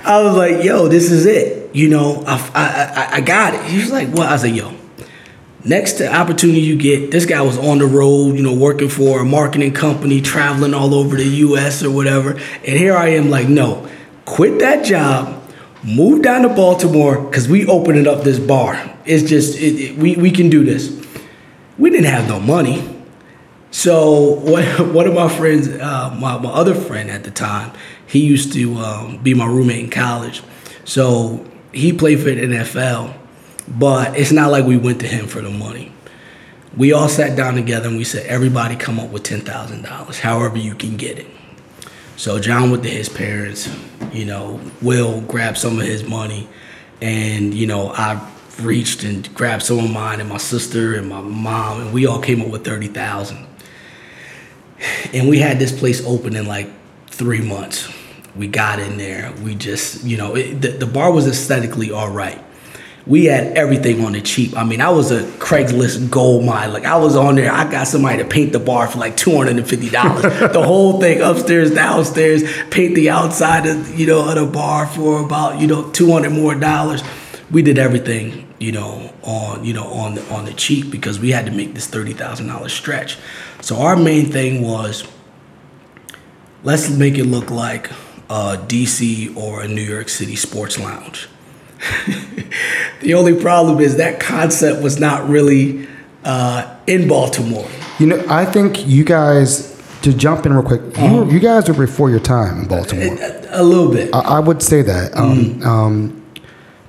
I 0.06 0.22
was 0.22 0.36
like, 0.36 0.64
yo, 0.64 0.88
this 0.88 1.10
is 1.10 1.26
it 1.26 1.63
You 1.74 1.88
know, 1.88 2.22
I, 2.24 2.36
I, 2.54 3.16
I 3.16 3.20
got 3.20 3.54
it. 3.54 3.64
He 3.64 3.78
was 3.78 3.90
like, 3.90 4.08
"What?" 4.08 4.28
I 4.28 4.36
like, 4.36 4.54
"Yo." 4.54 4.72
Next 5.64 6.00
opportunity 6.00 6.60
you 6.60 6.76
get, 6.76 7.10
this 7.10 7.26
guy 7.26 7.40
was 7.40 7.58
on 7.58 7.78
the 7.78 7.86
road, 7.86 8.36
you 8.36 8.42
know, 8.42 8.54
working 8.54 8.88
for 8.88 9.20
a 9.20 9.24
marketing 9.24 9.72
company, 9.72 10.20
traveling 10.20 10.72
all 10.74 10.94
over 10.94 11.16
the 11.16 11.24
U.S. 11.24 11.82
or 11.82 11.90
whatever, 11.90 12.32
and 12.32 12.78
here 12.78 12.94
I 12.94 13.08
am, 13.08 13.28
like, 13.28 13.48
no, 13.48 13.88
quit 14.24 14.60
that 14.60 14.84
job, 14.84 15.42
move 15.82 16.22
down 16.22 16.42
to 16.42 16.48
Baltimore, 16.50 17.20
because 17.22 17.48
we 17.48 17.66
opening 17.66 18.06
up 18.06 18.22
this 18.22 18.38
bar. 18.38 18.74
It's 19.04 19.28
just, 19.28 19.58
it, 19.58 19.80
it, 19.80 19.98
we 19.98 20.14
we 20.16 20.30
can 20.30 20.50
do 20.50 20.64
this. 20.64 21.04
We 21.76 21.90
didn't 21.90 22.06
have 22.06 22.28
no 22.28 22.38
money. 22.38 22.88
So 23.72 24.34
one 24.92 25.08
of 25.08 25.14
my 25.14 25.28
friends, 25.28 25.66
uh, 25.66 26.16
my, 26.20 26.38
my 26.38 26.50
other 26.50 26.74
friend 26.76 27.10
at 27.10 27.24
the 27.24 27.32
time, 27.32 27.72
he 28.06 28.20
used 28.20 28.52
to 28.52 28.76
um, 28.76 29.18
be 29.24 29.34
my 29.34 29.46
roommate 29.46 29.82
in 29.82 29.90
college. 29.90 30.42
So 30.84 31.44
he 31.74 31.92
played 31.92 32.18
for 32.20 32.30
the 32.30 32.40
NFL, 32.40 33.14
but 33.68 34.16
it's 34.16 34.32
not 34.32 34.50
like 34.50 34.64
we 34.64 34.76
went 34.76 35.00
to 35.00 35.06
him 35.06 35.26
for 35.26 35.40
the 35.40 35.50
money. 35.50 35.92
We 36.76 36.92
all 36.92 37.08
sat 37.08 37.36
down 37.36 37.54
together 37.54 37.88
and 37.88 37.96
we 37.96 38.04
said, 38.04 38.26
everybody 38.26 38.76
come 38.76 38.98
up 38.98 39.10
with 39.10 39.22
$10,000, 39.22 40.18
however 40.18 40.58
you 40.58 40.74
can 40.74 40.96
get 40.96 41.18
it. 41.18 41.26
So 42.16 42.38
John 42.40 42.70
went 42.70 42.82
to 42.84 42.90
his 42.90 43.08
parents, 43.08 43.68
you 44.12 44.24
know, 44.24 44.60
Will 44.82 45.20
grabbed 45.22 45.58
some 45.58 45.78
of 45.78 45.86
his 45.86 46.04
money, 46.04 46.48
and, 47.00 47.52
you 47.52 47.66
know, 47.66 47.90
I 47.90 48.24
reached 48.60 49.02
and 49.04 49.32
grabbed 49.34 49.62
some 49.64 49.78
of 49.80 49.90
mine 49.90 50.20
and 50.20 50.28
my 50.28 50.38
sister 50.38 50.94
and 50.94 51.08
my 51.08 51.20
mom, 51.20 51.80
and 51.80 51.92
we 51.92 52.06
all 52.06 52.20
came 52.20 52.40
up 52.40 52.48
with 52.48 52.64
30000 52.64 53.48
and 55.12 55.28
we 55.28 55.38
had 55.38 55.58
this 55.58 55.76
place 55.76 56.04
open 56.04 56.36
in 56.36 56.46
like 56.46 56.68
three 57.08 57.40
months. 57.40 57.92
We 58.36 58.48
got 58.48 58.80
in 58.80 58.96
there. 58.96 59.32
We 59.42 59.54
just, 59.54 60.04
you 60.04 60.16
know, 60.16 60.34
it, 60.34 60.60
the, 60.60 60.68
the 60.68 60.86
bar 60.86 61.12
was 61.12 61.26
aesthetically 61.26 61.92
all 61.92 62.10
right. 62.10 62.40
We 63.06 63.26
had 63.26 63.56
everything 63.56 64.02
on 64.04 64.12
the 64.12 64.22
cheap. 64.22 64.56
I 64.56 64.64
mean, 64.64 64.80
I 64.80 64.88
was 64.88 65.10
a 65.10 65.24
Craigslist 65.38 66.10
gold 66.10 66.44
mine. 66.44 66.72
Like 66.72 66.86
I 66.86 66.96
was 66.96 67.16
on 67.16 67.34
there. 67.34 67.52
I 67.52 67.70
got 67.70 67.86
somebody 67.86 68.22
to 68.22 68.28
paint 68.28 68.52
the 68.52 68.58
bar 68.58 68.88
for 68.88 68.98
like 68.98 69.16
two 69.16 69.36
hundred 69.36 69.58
and 69.58 69.68
fifty 69.68 69.90
dollars. 69.90 70.22
the 70.52 70.62
whole 70.62 71.00
thing, 71.00 71.20
upstairs, 71.20 71.70
downstairs. 71.70 72.42
Paint 72.70 72.94
the 72.94 73.10
outside 73.10 73.66
of 73.66 74.00
you 74.00 74.06
know 74.06 74.26
of 74.26 74.36
the 74.36 74.46
bar 74.46 74.86
for 74.86 75.22
about 75.22 75.60
you 75.60 75.66
know 75.66 75.90
two 75.90 76.10
hundred 76.12 76.30
more 76.30 76.54
dollars. 76.54 77.02
We 77.50 77.60
did 77.60 77.78
everything 77.78 78.48
you 78.58 78.72
know 78.72 79.12
on 79.22 79.66
you 79.66 79.74
know 79.74 79.86
on 79.88 80.14
the 80.14 80.26
on 80.32 80.46
the 80.46 80.54
cheap 80.54 80.90
because 80.90 81.20
we 81.20 81.30
had 81.30 81.44
to 81.44 81.52
make 81.52 81.74
this 81.74 81.86
thirty 81.86 82.14
thousand 82.14 82.46
dollars 82.46 82.72
stretch. 82.72 83.18
So 83.60 83.76
our 83.82 83.96
main 83.96 84.32
thing 84.32 84.62
was 84.62 85.06
let's 86.62 86.88
make 86.88 87.18
it 87.18 87.24
look 87.24 87.50
like 87.50 87.90
a 88.30 88.56
DC 88.66 89.36
or 89.36 89.62
a 89.62 89.68
New 89.68 89.82
York 89.82 90.08
City 90.08 90.36
sports 90.36 90.78
lounge. 90.78 91.28
the 93.00 93.14
only 93.14 93.38
problem 93.40 93.80
is 93.80 93.96
that 93.96 94.20
concept 94.20 94.82
was 94.82 94.98
not 94.98 95.28
really 95.28 95.86
uh, 96.24 96.76
in 96.86 97.06
Baltimore. 97.08 97.68
You 97.98 98.06
know, 98.06 98.24
I 98.28 98.44
think 98.44 98.86
you 98.86 99.04
guys 99.04 99.74
to 100.02 100.12
jump 100.12 100.44
in 100.46 100.52
real 100.52 100.62
quick. 100.62 100.82
You, 100.98 101.30
you 101.30 101.40
guys 101.40 101.66
were 101.68 101.74
before 101.74 102.10
your 102.10 102.20
time 102.20 102.60
in 102.60 102.68
Baltimore. 102.68 103.16
A, 103.20 103.60
a 103.60 103.62
little 103.62 103.90
bit. 103.90 104.14
I, 104.14 104.20
I 104.20 104.40
would 104.40 104.62
say 104.62 104.82
that 104.82 105.16
um, 105.16 105.62
um, 105.62 106.24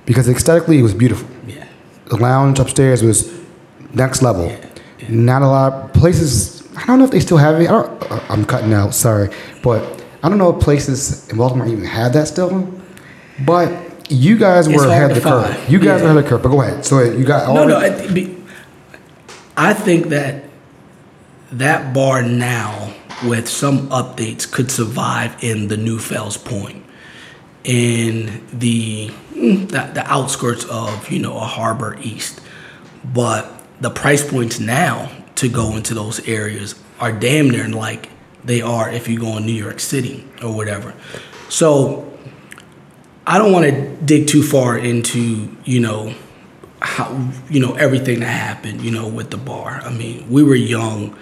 because 0.04 0.28
aesthetically 0.28 0.78
it 0.78 0.82
was 0.82 0.94
beautiful. 0.94 1.28
yeah. 1.46 1.66
The 2.06 2.16
lounge 2.16 2.58
upstairs 2.58 3.02
was 3.02 3.32
next 3.94 4.22
level. 4.22 4.46
Yeah, 4.46 4.66
yeah. 5.00 5.06
Not 5.08 5.42
a 5.42 5.48
lot 5.48 5.72
of 5.72 5.92
places. 5.94 6.66
I 6.76 6.84
don't 6.86 6.98
know 6.98 7.06
if 7.06 7.10
they 7.10 7.20
still 7.20 7.38
have 7.38 7.60
it. 7.60 7.68
I 7.68 7.72
don't, 7.72 8.12
uh, 8.12 8.20
I'm 8.28 8.44
cutting 8.44 8.72
out. 8.74 8.94
Sorry, 8.94 9.30
but 9.62 9.95
I 10.22 10.28
don't 10.28 10.38
know 10.38 10.56
if 10.56 10.62
places 10.62 11.28
in 11.28 11.36
Baltimore 11.38 11.66
even 11.66 11.84
had 11.84 12.12
that 12.14 12.28
still. 12.28 12.72
But 13.44 14.10
you 14.10 14.36
guys 14.38 14.68
were 14.68 14.86
ahead 14.86 15.10
of 15.10 15.16
the 15.16 15.28
curve. 15.28 15.70
You 15.70 15.78
guys 15.78 16.00
Yeah. 16.00 16.06
were 16.06 16.10
ahead 16.10 16.16
of 16.18 16.24
the 16.24 16.28
curve. 16.30 16.42
But 16.42 16.48
go 16.50 16.62
ahead. 16.62 16.84
So 16.84 17.02
you 17.02 17.24
got 17.24 17.44
all. 17.46 17.54
No, 17.54 17.66
no. 17.66 18.12
be- 18.12 18.36
I 19.56 19.72
think 19.74 20.08
that 20.08 20.44
that 21.52 21.92
bar 21.94 22.22
now, 22.22 22.92
with 23.26 23.48
some 23.48 23.88
updates, 23.88 24.50
could 24.50 24.70
survive 24.70 25.36
in 25.42 25.68
the 25.68 25.76
New 25.76 25.98
Fells 25.98 26.36
Point, 26.36 26.82
in 27.64 28.42
the 28.52 29.10
mm, 29.34 29.68
the, 29.68 29.90
the 29.94 30.04
outskirts 30.10 30.64
of 30.66 31.10
you 31.10 31.18
know 31.18 31.36
a 31.36 31.40
Harbor 31.40 31.96
East, 32.02 32.40
but 33.04 33.50
the 33.80 33.90
price 33.90 34.28
points 34.28 34.58
now 34.60 35.10
to 35.36 35.48
go 35.48 35.76
into 35.76 35.92
those 35.94 36.26
areas 36.26 36.74
are 37.00 37.12
damn 37.12 37.50
near 37.50 37.68
like 37.68 38.08
they 38.46 38.62
are 38.62 38.90
if 38.90 39.08
you 39.08 39.18
go 39.18 39.36
in 39.36 39.46
New 39.46 39.52
York 39.52 39.80
City 39.80 40.24
or 40.42 40.54
whatever. 40.54 40.94
So 41.48 42.12
I 43.26 43.38
don't 43.38 43.52
want 43.52 43.66
to 43.66 43.96
dig 44.04 44.28
too 44.28 44.42
far 44.42 44.78
into, 44.78 45.54
you 45.64 45.80
know, 45.80 46.14
how, 46.80 47.30
you 47.50 47.60
know, 47.60 47.74
everything 47.74 48.20
that 48.20 48.26
happened, 48.26 48.82
you 48.82 48.90
know, 48.90 49.08
with 49.08 49.30
the 49.30 49.36
bar. 49.36 49.80
I 49.82 49.90
mean, 49.92 50.28
we 50.30 50.42
were 50.42 50.54
young 50.54 51.16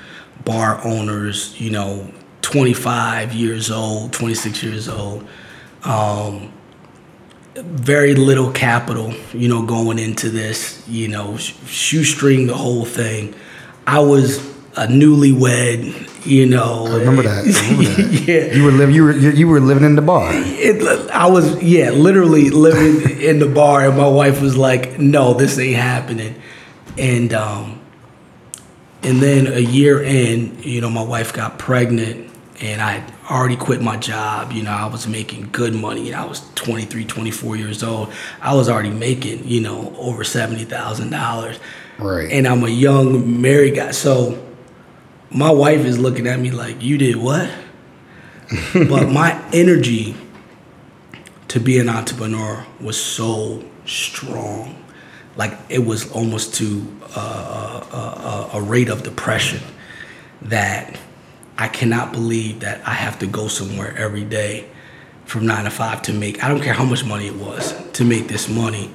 bar 0.45 0.85
owners, 0.85 1.59
you 1.61 1.71
know, 1.71 2.13
25 2.43 3.33
years 3.33 3.71
old, 3.71 4.13
26 4.13 4.63
years 4.63 4.89
old. 4.89 5.27
Um, 5.85 6.53
very 7.57 8.15
little 8.15 8.51
capital, 8.51 9.15
you 9.33 9.49
know, 9.49 9.65
going 9.65 9.99
into 9.99 10.29
this, 10.29 10.87
you 10.89 11.09
know, 11.09 11.37
sh- 11.37 11.55
shoestring 11.67 12.47
the 12.49 12.57
whole 12.57 12.85
thing. 12.85 13.35
I 13.87 14.01
was 14.01 14.54
a 14.77 14.87
newlywed, 14.87 16.27
you 16.27 16.47
know. 16.47 16.87
I 16.87 16.97
remember 16.97 17.23
that. 17.23 17.45
I 17.45 17.71
remember 17.71 18.03
that. 18.03 18.25
yeah. 18.27 18.55
You 18.55 18.65
were 18.65 18.73
living. 18.73 18.95
You 18.95 19.05
were 19.05 19.13
you 19.13 19.49
were 19.49 19.61
living 19.61 19.85
in 19.85 19.95
the 19.95 20.03
bar. 20.03 20.31
It, 20.33 21.11
I 21.11 21.27
was, 21.27 21.63
yeah, 21.63 21.91
literally 21.91 22.51
living 22.51 23.19
in 23.21 23.39
the 23.39 23.47
bar, 23.49 23.87
and 23.87 23.97
my 23.97 24.09
wife 24.09 24.41
was 24.41 24.57
like, 24.57 24.99
"No, 24.99 25.35
this 25.35 25.59
ain't 25.59 25.77
happening." 25.77 26.35
And 26.99 27.33
um, 27.33 27.81
and 29.03 29.21
then 29.21 29.47
a 29.47 29.61
year 29.61 30.03
in, 30.03 30.61
you 30.63 30.81
know, 30.81 30.91
my 30.91 31.03
wife 31.03 31.33
got 31.33 31.59
pregnant, 31.59 32.31
and 32.61 32.81
I 32.81 33.05
already 33.31 33.57
quit 33.57 33.81
my 33.81 33.97
job. 33.97 34.53
You 34.53 34.63
know, 34.63 34.73
I 34.73 34.87
was 34.87 35.07
making 35.07 35.51
good 35.53 35.75
money. 35.75 36.13
I 36.15 36.25
was 36.25 36.43
23, 36.57 37.05
24 37.05 37.57
years 37.57 37.83
old. 37.83 38.13
I 38.41 38.55
was 38.55 38.69
already 38.69 38.91
making, 38.91 39.47
you 39.47 39.61
know, 39.61 39.95
over 39.99 40.25
seventy 40.25 40.65
thousand 40.65 41.11
dollars. 41.11 41.59
Right. 41.99 42.31
And 42.33 42.49
I'm 42.49 42.65
a 42.65 42.69
young 42.69 43.41
married 43.41 43.77
guy, 43.77 43.93
so 43.93 44.44
my 45.35 45.51
wife 45.51 45.85
is 45.85 45.99
looking 45.99 46.27
at 46.27 46.39
me 46.39 46.51
like, 46.51 46.83
"You 46.83 46.97
did 46.97 47.17
what?" 47.17 47.51
but 48.75 49.09
my 49.11 49.43
energy 49.53 50.17
to 51.49 51.61
be 51.61 51.79
an 51.79 51.89
entrepreneur 51.89 52.65
was 52.81 53.01
so 53.01 53.63
strong. 53.87 54.83
Like 55.37 55.59
it 55.69 55.85
was 55.85 56.11
almost 56.13 56.55
to 56.57 56.87
uh, 57.17 57.85
a, 57.93 58.57
a, 58.57 58.59
a 58.59 58.63
rate 58.63 58.89
of 58.89 59.03
depression 59.03 59.61
that 60.43 60.99
I 61.59 61.69
cannot 61.69 62.13
believe 62.13 62.61
that 62.61 62.87
I 62.87 62.93
have 62.93 63.19
to 63.21 63.27
go 63.27 63.49
somewhere 63.49 63.97
every 63.97 64.25
day 64.25 64.69
from 65.25 65.47
nine 65.47 65.65
to 65.65 65.71
five 65.71 66.03
to 66.03 66.13
make, 66.13 66.43
I 66.45 66.49
don't 66.49 66.61
care 66.61 66.75
how 66.75 66.85
much 66.85 67.05
money 67.05 67.29
it 67.29 67.37
was, 67.37 67.75
to 67.93 68.05
make 68.05 68.29
this 68.29 68.49
money 68.49 68.89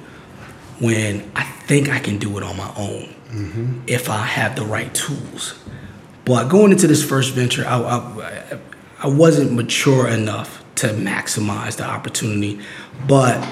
when 0.78 1.30
I 1.34 1.42
think 1.42 1.88
I 1.88 1.98
can 1.98 2.18
do 2.18 2.36
it 2.38 2.42
on 2.42 2.56
my 2.56 2.72
own 2.76 3.14
mm-hmm. 3.28 3.80
if 3.86 4.08
I 4.08 4.24
have 4.24 4.56
the 4.56 4.64
right 4.64 4.92
tools. 4.94 5.58
But 6.30 6.48
going 6.48 6.70
into 6.70 6.86
this 6.86 7.02
first 7.02 7.34
venture, 7.34 7.66
I, 7.66 7.80
I, 7.80 8.58
I 9.00 9.08
wasn't 9.08 9.52
mature 9.52 10.06
enough 10.06 10.62
to 10.76 10.90
maximize 10.90 11.76
the 11.76 11.84
opportunity, 11.84 12.60
but 13.08 13.44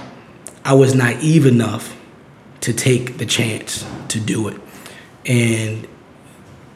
I 0.65 0.75
was 0.75 0.95
naive 0.95 1.45
enough 1.45 1.97
to 2.61 2.73
take 2.73 3.19
the 3.19 3.27
chance 3.27 3.85
to 4.11 4.21
do 4.21 4.47
it. 4.47 4.61
And 5.27 5.89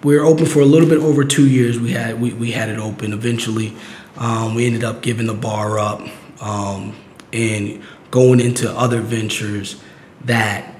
we 0.02 0.18
were 0.18 0.24
open 0.24 0.44
for 0.44 0.58
a 0.58 0.64
little 0.64 0.88
bit 0.88 0.98
over 0.98 1.22
two 1.22 1.48
years. 1.48 1.78
We 1.78 1.92
had 1.92 2.20
we, 2.20 2.32
we 2.32 2.50
had 2.50 2.68
it 2.68 2.80
open. 2.80 3.12
Eventually, 3.12 3.72
um, 4.16 4.56
we 4.56 4.66
ended 4.66 4.82
up 4.82 5.02
giving 5.02 5.28
the 5.28 5.34
bar 5.34 5.78
up 5.78 6.00
um, 6.40 6.96
and 7.32 7.80
going 8.10 8.40
into 8.40 8.68
other 8.76 9.00
ventures 9.00 9.80
that 10.24 10.74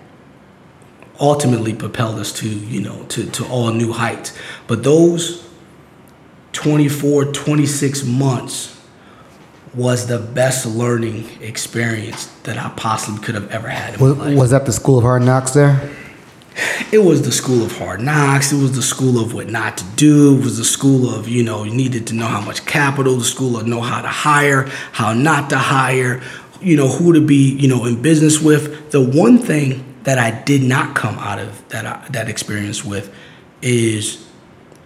ultimately 1.23 1.73
propelled 1.73 2.19
us 2.19 2.33
to 2.33 2.49
you 2.49 2.83
know 2.83 3.05
to, 3.05 3.31
to 3.31 3.47
all 3.47 3.71
new 3.71 3.93
heights. 3.93 4.37
But 4.67 4.83
those 4.83 5.49
24, 6.53 7.27
26 7.27 8.05
months 8.05 8.79
was 9.75 10.07
the 10.09 10.19
best 10.19 10.67
learning 10.67 11.27
experience 11.41 12.27
that 12.43 12.59
I 12.59 12.71
possibly 12.77 13.23
could 13.25 13.37
have 13.37 13.51
ever 13.51 13.69
had 13.69 13.95
in 13.95 14.01
Was, 14.01 14.17
my 14.17 14.27
life. 14.27 14.39
was 14.39 14.51
that 14.51 14.67
the 14.67 14.73
School 14.73 14.99
of 14.99 15.05
Hard 15.05 15.23
Knocks 15.23 15.53
there? 15.53 15.91
It 16.93 16.99
was 16.99 17.23
the 17.23 17.33
school 17.33 17.65
of 17.65 17.79
hard 17.79 18.03
knocks. 18.03 18.53
It 18.53 18.61
was 18.61 18.77
the 18.77 18.83
school 18.83 19.19
of 19.19 19.33
what 19.33 19.49
not 19.49 19.79
to 19.79 19.85
do. 19.97 20.37
It 20.37 20.45
was 20.45 20.59
the 20.59 20.65
school 20.65 21.09
of, 21.09 21.27
you 21.27 21.43
know, 21.43 21.65
you 21.65 21.75
needed 21.75 22.07
to 22.09 22.15
know 22.15 22.27
how 22.27 22.43
much 22.43 22.67
capital, 22.67 23.17
the 23.17 23.25
school 23.25 23.57
of 23.57 23.67
know 23.67 23.81
how 23.81 24.03
to 24.03 24.09
hire, 24.09 24.65
how 24.93 25.15
not 25.15 25.49
to 25.49 25.57
hire, 25.57 26.21
you 26.61 26.77
know, 26.77 26.89
who 26.89 27.15
to 27.15 27.23
be, 27.23 27.55
you 27.55 27.69
know, 27.69 27.87
in 27.87 28.03
business 28.03 28.43
with. 28.43 28.91
The 28.91 29.01
one 29.01 29.39
thing 29.39 29.92
that 30.05 30.19
I 30.19 30.43
did 30.43 30.63
not 30.63 30.95
come 30.95 31.19
out 31.19 31.39
of 31.39 31.69
that 31.69 31.87
I, 31.87 32.07
that 32.11 32.29
experience 32.29 32.85
with 32.85 33.15
is 33.61 34.27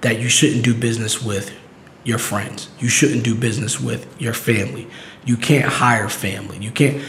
that 0.02 0.20
you 0.20 0.28
shouldn't 0.28 0.64
do 0.64 0.74
business 0.74 1.22
with 1.22 1.52
your 2.04 2.18
friends. 2.18 2.68
You 2.78 2.88
shouldn't 2.88 3.24
do 3.24 3.34
business 3.34 3.80
with 3.80 4.06
your 4.20 4.34
family. 4.34 4.86
You 5.24 5.36
can't 5.36 5.70
hire 5.70 6.08
family. 6.08 6.58
You 6.58 6.70
can't 6.70 7.02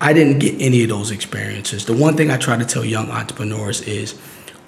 I 0.00 0.12
didn't 0.12 0.38
get 0.38 0.60
any 0.60 0.82
of 0.82 0.88
those 0.88 1.10
experiences. 1.10 1.84
The 1.84 1.92
one 1.92 2.16
thing 2.16 2.30
I 2.30 2.38
try 2.38 2.56
to 2.56 2.64
tell 2.64 2.84
young 2.84 3.10
entrepreneurs 3.10 3.82
is 3.82 4.18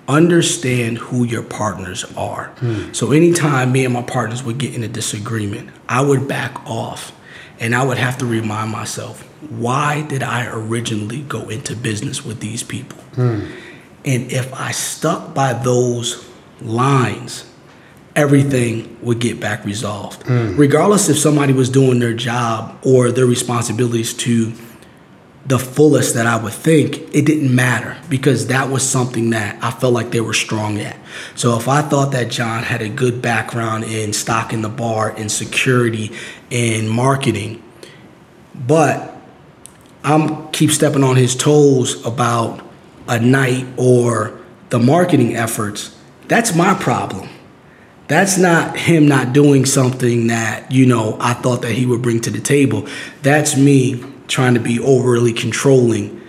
understand 0.08 0.98
who 0.98 1.24
your 1.24 1.42
partners 1.42 2.04
are. 2.16 2.48
Hmm. 2.58 2.92
So 2.92 3.12
anytime 3.12 3.72
me 3.72 3.84
and 3.84 3.94
my 3.94 4.02
partners 4.02 4.42
would 4.42 4.58
get 4.58 4.74
in 4.74 4.82
a 4.82 4.88
disagreement, 4.88 5.70
I 5.88 6.02
would 6.02 6.28
back 6.28 6.66
off 6.66 7.12
and 7.60 7.74
I 7.74 7.84
would 7.84 7.98
have 7.98 8.18
to 8.18 8.26
remind 8.26 8.70
myself, 8.70 9.26
why 9.50 10.02
did 10.02 10.22
I 10.22 10.46
originally 10.46 11.22
go 11.22 11.48
into 11.48 11.76
business 11.76 12.24
with 12.24 12.40
these 12.40 12.62
people? 12.62 12.98
Hmm. 13.14 13.46
And 14.04 14.32
if 14.32 14.52
I 14.54 14.72
stuck 14.72 15.34
by 15.34 15.52
those 15.52 16.28
lines, 16.60 17.44
everything 18.14 18.98
would 19.02 19.20
get 19.20 19.40
back 19.40 19.64
resolved. 19.64 20.26
Hmm. 20.26 20.56
Regardless 20.56 21.08
if 21.08 21.18
somebody 21.18 21.52
was 21.52 21.68
doing 21.68 21.98
their 21.98 22.14
job 22.14 22.78
or 22.84 23.10
their 23.10 23.26
responsibilities 23.26 24.14
to 24.14 24.52
the 25.44 25.58
fullest 25.58 26.14
that 26.14 26.26
I 26.26 26.36
would 26.36 26.52
think, 26.52 26.98
it 27.14 27.26
didn't 27.26 27.54
matter 27.54 27.96
because 28.08 28.46
that 28.46 28.70
was 28.70 28.88
something 28.88 29.30
that 29.30 29.62
I 29.62 29.72
felt 29.72 29.92
like 29.92 30.10
they 30.10 30.20
were 30.20 30.34
strong 30.34 30.78
at. 30.78 30.96
So 31.34 31.56
if 31.56 31.68
I 31.68 31.82
thought 31.82 32.12
that 32.12 32.30
John 32.30 32.62
had 32.62 32.80
a 32.80 32.88
good 32.88 33.20
background 33.20 33.84
in 33.84 34.12
stocking 34.12 34.62
the 34.62 34.68
bar, 34.68 35.10
in 35.16 35.28
security, 35.28 36.12
in 36.50 36.88
marketing, 36.88 37.62
but 38.54 39.11
I'm 40.04 40.50
keep 40.50 40.70
stepping 40.70 41.04
on 41.04 41.16
his 41.16 41.36
toes 41.36 42.04
about 42.04 42.64
a 43.08 43.18
night 43.18 43.66
or 43.76 44.38
the 44.70 44.78
marketing 44.78 45.36
efforts, 45.36 45.96
that's 46.28 46.54
my 46.54 46.74
problem. 46.74 47.28
That's 48.08 48.36
not 48.36 48.76
him 48.76 49.06
not 49.06 49.32
doing 49.32 49.64
something 49.64 50.26
that, 50.26 50.72
you 50.72 50.86
know, 50.86 51.16
I 51.20 51.34
thought 51.34 51.62
that 51.62 51.72
he 51.72 51.86
would 51.86 52.02
bring 52.02 52.20
to 52.22 52.30
the 52.30 52.40
table. 52.40 52.86
That's 53.22 53.56
me 53.56 54.04
trying 54.28 54.54
to 54.54 54.60
be 54.60 54.80
overly 54.80 55.32
controlling, 55.32 56.20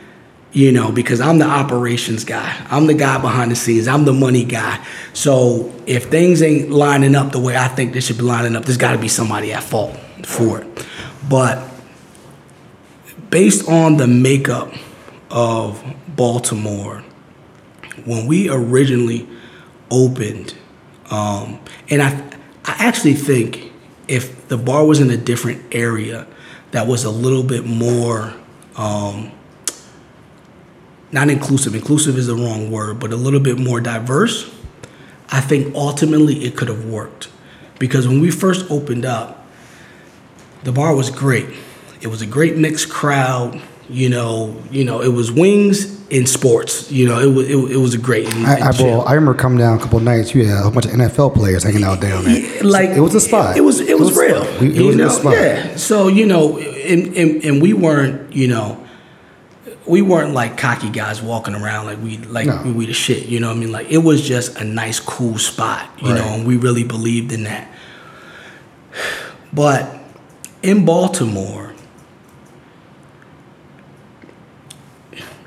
you 0.52 0.72
know, 0.72 0.92
because 0.92 1.20
I'm 1.20 1.40
the 1.40 1.46
operations 1.46 2.26
guy. 2.26 2.56
I'm 2.70 2.86
the 2.86 2.94
guy 2.94 3.20
behind 3.20 3.52
the 3.52 3.56
scenes. 3.56 3.88
I'm 3.88 4.06
the 4.06 4.14
money 4.14 4.44
guy. 4.44 4.86
So 5.14 5.74
if 5.86 6.06
things 6.06 6.42
ain't 6.42 6.70
lining 6.70 7.16
up 7.16 7.32
the 7.32 7.40
way 7.40 7.58
I 7.58 7.70
think 7.70 7.94
they 7.94 8.02
should 8.02 8.18
be 8.18 8.24
lining 8.24 8.56
up, 8.56 8.66
there's 8.66 8.78
got 8.78 8.92
to 8.92 8.98
be 8.98 9.08
somebody 9.08 9.52
at 9.52 9.64
fault 9.64 9.98
for 10.26 10.62
it. 10.62 10.88
But 11.28 11.73
based 13.34 13.68
on 13.68 13.98
the 13.98 14.06
makeup 14.06 14.72
of 15.32 15.84
Baltimore, 16.10 17.04
when 18.06 18.28
we 18.28 18.48
originally 18.48 19.28
opened, 19.90 20.54
um, 21.10 21.60
and 21.90 22.04
I, 22.04 22.10
I 22.64 22.76
actually 22.78 23.16
think 23.16 23.72
if 24.08 24.48
the 24.50 24.58
bar 24.58 24.86
was 24.86 25.00
in 25.00 25.10
a 25.10 25.18
different 25.18 25.74
area 25.74 26.28
that 26.74 26.86
was 26.86 27.06
a 27.06 27.10
little 27.10 27.42
bit 27.42 27.66
more, 27.66 28.36
um, 28.76 29.32
not 31.12 31.32
inclusive, 31.32 31.74
inclusive 31.74 32.20
is 32.20 32.28
the 32.28 32.36
wrong 32.36 32.70
word, 32.70 33.00
but 33.00 33.12
a 33.12 33.16
little 33.16 33.40
bit 33.40 33.58
more 33.58 33.82
diverse, 33.82 34.54
I 35.30 35.42
think 35.42 35.74
ultimately 35.74 36.46
it 36.46 36.56
could 36.56 36.68
have 36.68 36.86
worked. 36.86 37.30
Because 37.80 38.08
when 38.08 38.22
we 38.22 38.30
first 38.30 38.70
opened 38.70 39.06
up, 39.06 39.48
the 40.64 40.72
bar 40.72 40.96
was 40.96 41.10
great. 41.10 41.50
It 42.04 42.08
was 42.08 42.22
a 42.22 42.26
great 42.28 42.58
mixed 42.58 42.90
crowd. 42.90 43.60
You 43.90 44.10
know, 44.10 44.56
you 44.72 44.86
know, 44.86 45.02
it 45.02 45.10
was 45.10 45.32
wings 45.32 46.08
in 46.10 46.26
sports. 46.26 46.90
You 46.92 47.06
know, 47.08 47.20
it 47.20 47.28
was 47.34 47.50
it, 47.50 47.56
it 47.76 47.78
was 47.78 47.94
a 47.94 47.98
great. 47.98 48.26
and- 48.34 48.46
I, 48.48 48.70
I, 48.70 48.72
well, 48.82 49.02
I 49.08 49.14
remember 49.14 49.34
coming 49.40 49.58
down 49.60 49.78
a 49.78 49.82
couple 49.82 49.98
of 49.98 50.04
nights. 50.04 50.34
You 50.34 50.46
had 50.46 50.60
a 50.60 50.62
whole 50.62 50.72
bunch 50.72 50.86
of 50.86 50.92
NFL 50.92 51.34
players 51.36 51.64
hanging 51.64 51.84
out 51.84 52.00
down 52.00 52.24
there. 52.24 52.40
Yeah, 52.40 52.62
like 52.64 52.90
it 52.92 53.02
was 53.02 53.14
a 53.14 53.20
spot. 53.20 53.58
It, 53.58 53.62
was 53.62 53.80
it, 53.82 54.00
was, 54.00 54.18
real. 54.18 54.42
a 54.42 54.46
spot. 54.46 54.62
We- 54.62 54.78
It 54.78 54.82
was 54.86 54.96
know? 54.96 55.08
a 55.08 55.10
spot. 55.10 55.34
Yeah. 55.34 55.76
So 55.76 56.08
you 56.08 56.26
know, 56.26 56.58
and, 56.60 57.16
and 57.16 57.44
and 57.44 57.62
we 57.62 57.74
weren't 57.74 58.34
you 58.34 58.48
know, 58.48 58.82
we 59.86 60.02
weren't 60.02 60.34
like 60.34 60.58
cocky 60.58 60.90
guys 60.90 61.22
walking 61.22 61.54
around 61.54 61.86
like 61.88 62.02
we 62.02 62.18
like 62.20 62.48
No. 62.48 62.62
we, 62.66 62.72
we 62.72 62.86
the 62.86 62.94
shit. 62.94 63.28
You 63.28 63.42
know 63.42 63.50
what 63.50 63.58
I 63.58 63.60
mean? 63.60 63.72
Like 63.72 63.92
it 63.92 64.00
was 64.00 64.22
just 64.26 64.58
a 64.58 64.64
nice, 64.64 65.00
cool 65.02 65.38
spot. 65.38 65.90
You 66.02 66.14
know, 66.14 66.24
and 66.36 66.48
we 66.48 66.56
really 66.58 66.84
believed 66.86 67.32
in 67.32 67.44
that. 67.44 67.70
But 69.54 69.96
in 70.64 70.84
Baltimore, 70.86 71.73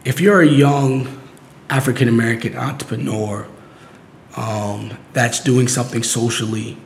if 0.07 0.21
you're 0.21 0.41
a 0.41 0.47
young 0.47 1.21
African 1.69 2.09
American 2.09 2.57
entrepreneur 2.57 3.47
um, 4.37 4.97
that's 5.13 5.41
doing 5.41 5.67
something 5.67 6.05
socially, 6.05 6.79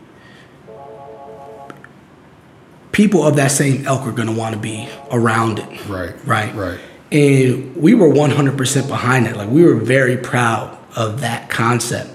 people 2.92 3.22
of 3.22 3.36
that 3.36 3.50
same 3.50 3.86
ilk 3.86 4.06
are 4.06 4.12
going 4.12 4.28
to 4.28 4.34
want 4.34 4.54
to 4.54 4.60
be 4.60 4.88
around 5.12 5.58
it. 5.58 5.86
Right. 5.86 6.14
Right. 6.26 6.54
Right. 6.54 6.80
And 7.12 7.76
we 7.76 7.94
were 7.94 8.08
100% 8.08 8.88
behind 8.88 9.26
it. 9.26 9.36
Like 9.36 9.50
we 9.50 9.64
were 9.64 9.74
very 9.74 10.16
proud 10.16 10.78
of 10.96 11.20
that 11.20 11.50
concept. 11.50 12.08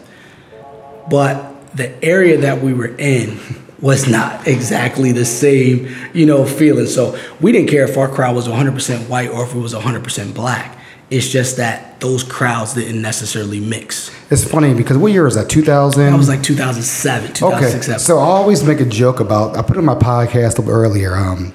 But 1.08 1.78
the 1.78 2.04
area 2.04 2.38
that 2.38 2.64
we 2.64 2.74
were 2.74 2.96
in 2.98 3.38
was 3.80 4.10
not 4.10 4.48
exactly 4.48 5.12
the 5.12 5.26
same, 5.26 5.94
you 6.16 6.26
know, 6.26 6.48
feeling. 6.48 6.88
So 6.88 7.16
we 7.40 7.52
didn't 7.52 7.70
care 7.70 7.84
if 7.84 7.96
our 7.96 8.08
crowd 8.08 8.36
was 8.36 8.48
100% 8.48 9.08
white 9.08 9.30
or 9.30 9.44
if 9.44 9.54
it 9.54 9.60
was 9.60 9.76
100% 9.76 10.34
black. 10.34 10.75
It's 11.10 11.28
just 11.30 11.58
that 11.58 12.00
those 12.00 12.24
crowds 12.24 12.74
didn't 12.74 13.02
necessarily 13.02 13.60
mix. 13.60 14.12
It's 14.32 14.44
funny 14.44 14.74
because 14.74 14.98
what 14.98 15.12
year 15.12 15.24
was 15.26 15.36
that? 15.36 15.50
2000? 15.50 16.12
That 16.12 16.18
was 16.18 16.28
like 16.28 16.42
2007, 16.42 17.34
2006. 17.34 17.90
Okay, 17.90 17.98
so 18.00 18.18
I 18.18 18.24
always 18.24 18.64
make 18.64 18.80
a 18.80 18.86
joke 18.86 19.20
about. 19.20 19.56
I 19.56 19.62
put 19.62 19.78
it 19.78 19.80
in 19.80 19.86
my 19.86 19.96
podcast 19.96 20.66
earlier. 20.68 21.16
Um, 21.16 21.54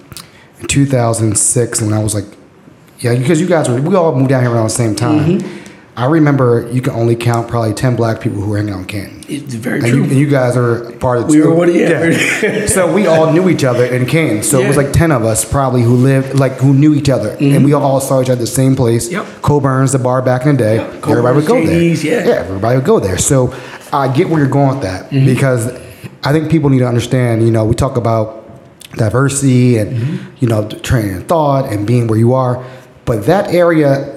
in 0.61 0.67
2006, 0.69 1.81
when 1.83 1.93
I 1.93 2.03
was 2.03 2.15
like, 2.15 2.27
yeah, 3.01 3.17
because 3.17 3.41
you 3.41 3.49
guys 3.49 3.69
were, 3.69 3.81
we 3.81 3.97
all 3.97 4.15
moved 4.15 4.29
down 4.29 4.43
here 4.43 4.53
around 4.53 4.65
the 4.65 4.71
same 4.71 4.95
time. 4.95 5.41
Mm-hmm. 5.41 5.60
I 6.01 6.07
remember 6.07 6.69
you 6.73 6.81
can 6.81 6.95
only 6.95 7.15
count 7.15 7.49
probably 7.49 7.75
10 7.75 7.95
black 7.97 8.21
people 8.21 8.41
who 8.41 8.51
were 8.51 8.57
hanging 8.57 8.73
out 8.73 8.81
in 8.81 8.87
Canton. 8.87 9.25
it's 9.29 9.55
very 9.55 9.81
And 9.81 9.89
true. 9.89 9.99
you, 9.99 10.05
and 10.05 10.13
you 10.13 10.27
guys 10.29 10.57
are 10.57 10.91
part 10.93 11.19
of 11.19 11.27
the 11.27 11.33
We 11.33 11.41
were 11.43 11.55
one- 11.55 11.75
yeah. 11.75 12.67
so 12.67 12.91
we 12.93 13.07
all 13.07 13.33
knew 13.33 13.49
each 13.51 13.65
other 13.65 13.85
in 13.85 14.07
Canton. 14.07 14.43
So 14.43 14.61
it 14.61 14.67
was 14.69 14.77
like 14.79 14.93
10 14.93 15.13
of 15.13 15.25
us 15.25 15.45
probably 15.45 15.83
who 15.83 15.95
lived, 15.97 16.39
like 16.39 16.53
who 16.53 16.73
knew 16.73 16.95
each 16.95 17.11
other. 17.11 17.37
And 17.39 17.65
we 17.65 17.75
all 17.75 18.01
saw 18.01 18.21
each 18.23 18.27
other 18.31 18.33
at 18.33 18.39
the 18.39 18.47
same 18.47 18.77
place. 18.77 19.09
Mm-hmm. 19.11 19.31
Yep. 19.31 19.43
Coburn's, 19.43 19.93
the 19.93 19.99
bar 19.99 20.23
back 20.23 20.47
in 20.47 20.57
the 20.57 20.63
day. 20.63 20.77
Yep. 20.77 21.07
Everybody 21.09 21.37
would 21.37 21.47
go 21.47 21.65
there. 21.67 21.83
Yeah. 21.83 22.25
Yeah, 22.25 22.35
everybody 22.47 22.77
would 22.79 22.87
go 22.87 22.99
there. 22.99 23.19
So 23.19 23.55
I 23.93 24.11
get 24.13 24.29
where 24.31 24.39
you're 24.41 24.49
going 24.49 24.71
with 24.77 24.83
that 24.83 25.11
Mm-hmm. 25.11 25.27
because 25.27 25.67
I 26.25 26.33
think 26.33 26.51
people 26.51 26.71
need 26.71 26.79
to 26.81 26.89
understand, 26.89 27.43
you 27.43 27.51
know, 27.51 27.65
we 27.67 27.75
talk 27.75 27.97
about 27.99 28.37
diversity 28.93 29.77
and, 29.77 29.91
Mm-hmm. 29.97 30.35
you 30.41 30.49
know, 30.49 30.67
training 30.69 31.13
and 31.15 31.29
thought 31.29 31.71
and 31.73 31.87
being 31.87 32.07
where 32.09 32.19
you 32.19 32.33
are. 32.33 32.65
But 33.05 33.27
that 33.27 33.53
area 33.55 34.17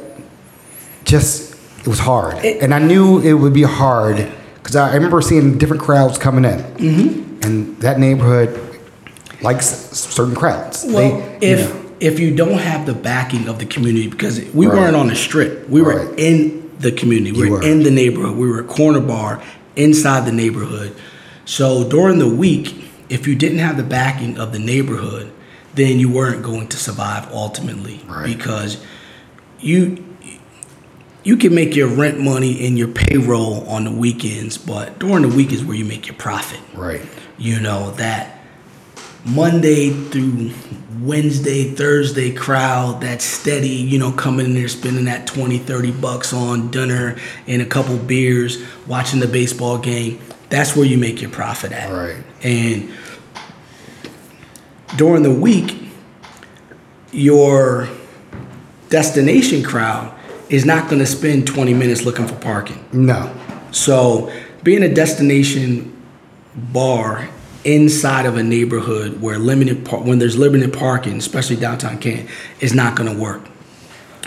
just, 1.06 1.53
it 1.84 1.88
was 1.88 2.00
hard. 2.00 2.44
It- 2.44 2.62
and 2.62 2.74
I 2.74 2.80
knew 2.80 3.20
it 3.20 3.34
would 3.34 3.54
be 3.54 3.64
hard 3.64 4.32
because 4.56 4.76
I, 4.76 4.92
I 4.92 4.96
remember 4.96 5.22
seeing 5.22 5.58
different 5.58 5.82
crowds 5.82 6.18
coming 6.18 6.46
in. 6.46 6.60
Mm-hmm. 6.60 7.44
And 7.44 7.78
that 7.82 8.00
neighborhood 8.00 8.60
likes 9.42 9.68
certain 9.68 10.36
crowds. 10.36 10.86
Well, 10.88 11.18
They- 11.40 11.48
if 11.48 11.60
you 11.60 11.66
know, 11.74 11.80
if 12.00 12.20
you 12.20 12.36
don't 12.36 12.58
have 12.60 12.86
the 12.86 12.94
backing 12.94 13.48
of 13.48 13.60
the 13.60 13.66
community, 13.66 14.08
because 14.10 14.40
we 14.54 14.68
Right. 14.68 14.76
weren't 14.78 14.96
on 14.96 15.08
the 15.08 15.16
strip, 15.16 15.70
we 15.70 15.82
were 15.82 16.14
in 16.18 16.70
the 16.80 16.92
community, 16.92 17.32
we 17.32 17.50
were 17.50 17.58
were. 17.60 17.64
in 17.64 17.84
the 17.84 17.92
neighborhood, 17.92 18.36
we 18.36 18.48
were 18.48 18.60
a 18.60 18.64
corner 18.66 19.00
bar 19.00 19.42
inside 19.78 20.26
the 20.26 20.32
neighborhood. 20.34 20.94
So 21.46 21.84
during 21.88 22.20
the 22.20 22.28
week, 22.28 22.76
if 23.10 23.26
you 23.28 23.36
didn't 23.36 23.60
have 23.60 23.78
the 23.78 23.84
backing 23.84 24.38
of 24.38 24.52
the 24.52 24.60
neighborhood, 24.60 25.30
then 25.76 25.98
you 26.00 26.10
weren't 26.10 26.44
going 26.44 26.68
to 26.68 26.78
survive 26.78 27.26
ultimately, 27.32 28.02
Right. 28.08 28.26
because 28.26 28.78
you 29.62 30.04
you 31.24 31.38
can 31.38 31.56
make 31.56 31.76
your 31.76 31.88
rent 31.88 32.20
money 32.20 32.66
and 32.68 32.78
your 32.78 32.90
payroll 32.90 33.66
on 33.70 33.86
the 33.86 33.92
weekends, 33.92 34.58
but 34.58 35.00
during 35.00 35.22
the 35.22 35.36
week 35.36 35.52
is 35.54 35.64
where 35.64 35.78
you 35.78 35.86
make 35.86 36.06
your 36.08 36.16
profit 36.18 36.60
right. 36.76 37.02
you 37.38 37.60
know 37.60 37.92
that 37.92 38.40
monday 39.26 39.90
through 39.90 40.52
wednesday 41.00 41.64
thursday 41.72 42.30
crowd 42.34 43.00
that's 43.00 43.24
steady 43.24 43.70
you 43.70 43.98
know 43.98 44.12
coming 44.12 44.46
in 44.48 44.54
there 44.54 44.68
spending 44.68 45.06
that 45.06 45.26
20 45.26 45.60
30 45.60 45.92
bucks 45.94 46.34
on 46.34 46.70
dinner 46.72 47.16
and 47.48 47.62
a 47.62 47.66
couple 47.66 47.98
beers 47.98 48.62
watching 48.86 49.22
the 49.22 49.28
baseball 49.28 49.78
game 49.78 50.20
that's 50.50 50.76
where 50.76 50.86
you 50.86 50.98
make 50.98 51.22
your 51.22 51.32
profit 51.32 51.72
at 51.72 51.90
Right. 51.90 52.22
and 52.44 52.92
during 54.98 55.24
the 55.24 55.34
week 55.34 55.88
your 57.14 57.88
destination 58.90 59.64
crowd 59.64 60.14
is 60.54 60.66
not 60.66 60.88
going 60.90 61.00
to 61.00 61.06
spend 61.06 61.48
20 61.48 61.74
minutes 61.74 62.04
looking 62.06 62.28
for 62.28 62.36
parking 62.36 62.86
No. 62.94 63.34
so, 63.72 64.32
being 64.64 64.84
a 64.84 64.94
destination 64.94 65.92
bar 66.56 67.28
inside 67.66 68.26
of 68.26 68.38
a 68.38 68.44
neighborhood 68.44 69.22
where 69.22 69.40
limited 69.40 69.86
par- 69.86 70.02
when 70.02 70.20
there's 70.20 70.38
limited 70.38 70.72
parking, 70.74 71.18
especially 71.18 71.56
downtown 71.56 71.98
Canton, 71.98 72.28
is 72.60 72.74
not 72.74 72.96
going 72.96 73.12
to 73.14 73.20
work. 73.20 73.42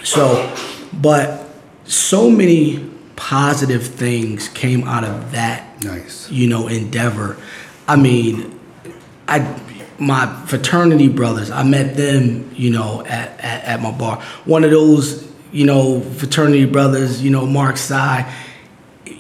So, 0.05 0.53
but 0.93 1.47
so 1.85 2.31
many 2.31 2.89
positive 3.17 3.87
things 3.87 4.49
came 4.49 4.85
out 4.85 5.05
of 5.05 5.33
that 5.33 5.83
Nice. 5.85 6.31
you 6.31 6.49
know 6.49 6.67
endeavor. 6.69 7.37
I 7.89 7.97
mean, 7.97 8.59
I 9.29 9.39
my 9.99 10.27
fraternity 10.47 11.09
brothers. 11.09 11.51
I 11.51 11.63
met 11.63 11.97
them, 11.97 12.51
you 12.55 12.71
know, 12.71 13.03
at, 13.07 13.29
at, 13.41 13.65
at 13.65 13.81
my 13.83 13.91
bar. 13.91 14.21
One 14.45 14.65
of 14.65 14.71
those, 14.71 15.26
you 15.53 15.65
know, 15.65 16.01
fraternity 16.01 16.65
brothers, 16.65 17.23
you 17.23 17.31
know, 17.31 17.47
Mark 17.47 17.77
Sy, 17.77 18.33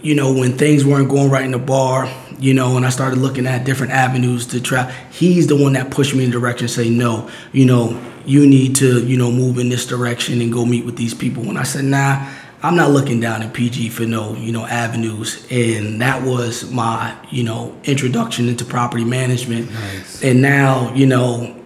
you 0.02 0.14
know, 0.14 0.32
when 0.32 0.56
things 0.58 0.84
weren't 0.84 1.08
going 1.08 1.30
right 1.30 1.44
in 1.44 1.52
the 1.52 1.58
bar, 1.58 2.10
you 2.38 2.54
know, 2.54 2.76
and 2.76 2.84
I 2.84 2.90
started 2.90 3.18
looking 3.18 3.46
at 3.46 3.64
different 3.64 3.92
avenues 3.92 4.46
to 4.48 4.60
try. 4.60 4.92
He's 5.10 5.46
the 5.46 5.56
one 5.56 5.72
that 5.72 5.90
pushed 5.90 6.14
me 6.14 6.24
in 6.24 6.30
the 6.30 6.38
direction, 6.38 6.68
say, 6.68 6.90
no, 6.90 7.30
you 7.52 7.64
know, 7.64 8.00
you 8.24 8.46
need 8.46 8.76
to, 8.76 9.06
you 9.06 9.16
know, 9.16 9.30
move 9.30 9.58
in 9.58 9.68
this 9.68 9.86
direction 9.86 10.40
and 10.40 10.52
go 10.52 10.64
meet 10.64 10.84
with 10.84 10.96
these 10.96 11.14
people. 11.14 11.44
When 11.44 11.56
I 11.56 11.62
said, 11.62 11.84
nah, 11.84 12.28
I'm 12.62 12.76
not 12.76 12.90
looking 12.90 13.20
down 13.20 13.42
at 13.42 13.54
PG 13.54 13.90
for 13.90 14.04
no, 14.04 14.34
you 14.34 14.52
know, 14.52 14.66
avenues. 14.66 15.46
And 15.50 16.00
that 16.00 16.22
was 16.22 16.70
my, 16.70 17.16
you 17.30 17.44
know, 17.44 17.78
introduction 17.84 18.48
into 18.48 18.64
property 18.64 19.04
management. 19.04 19.70
Nice. 19.70 20.22
And 20.22 20.42
now, 20.42 20.92
you 20.94 21.06
know, 21.06 21.64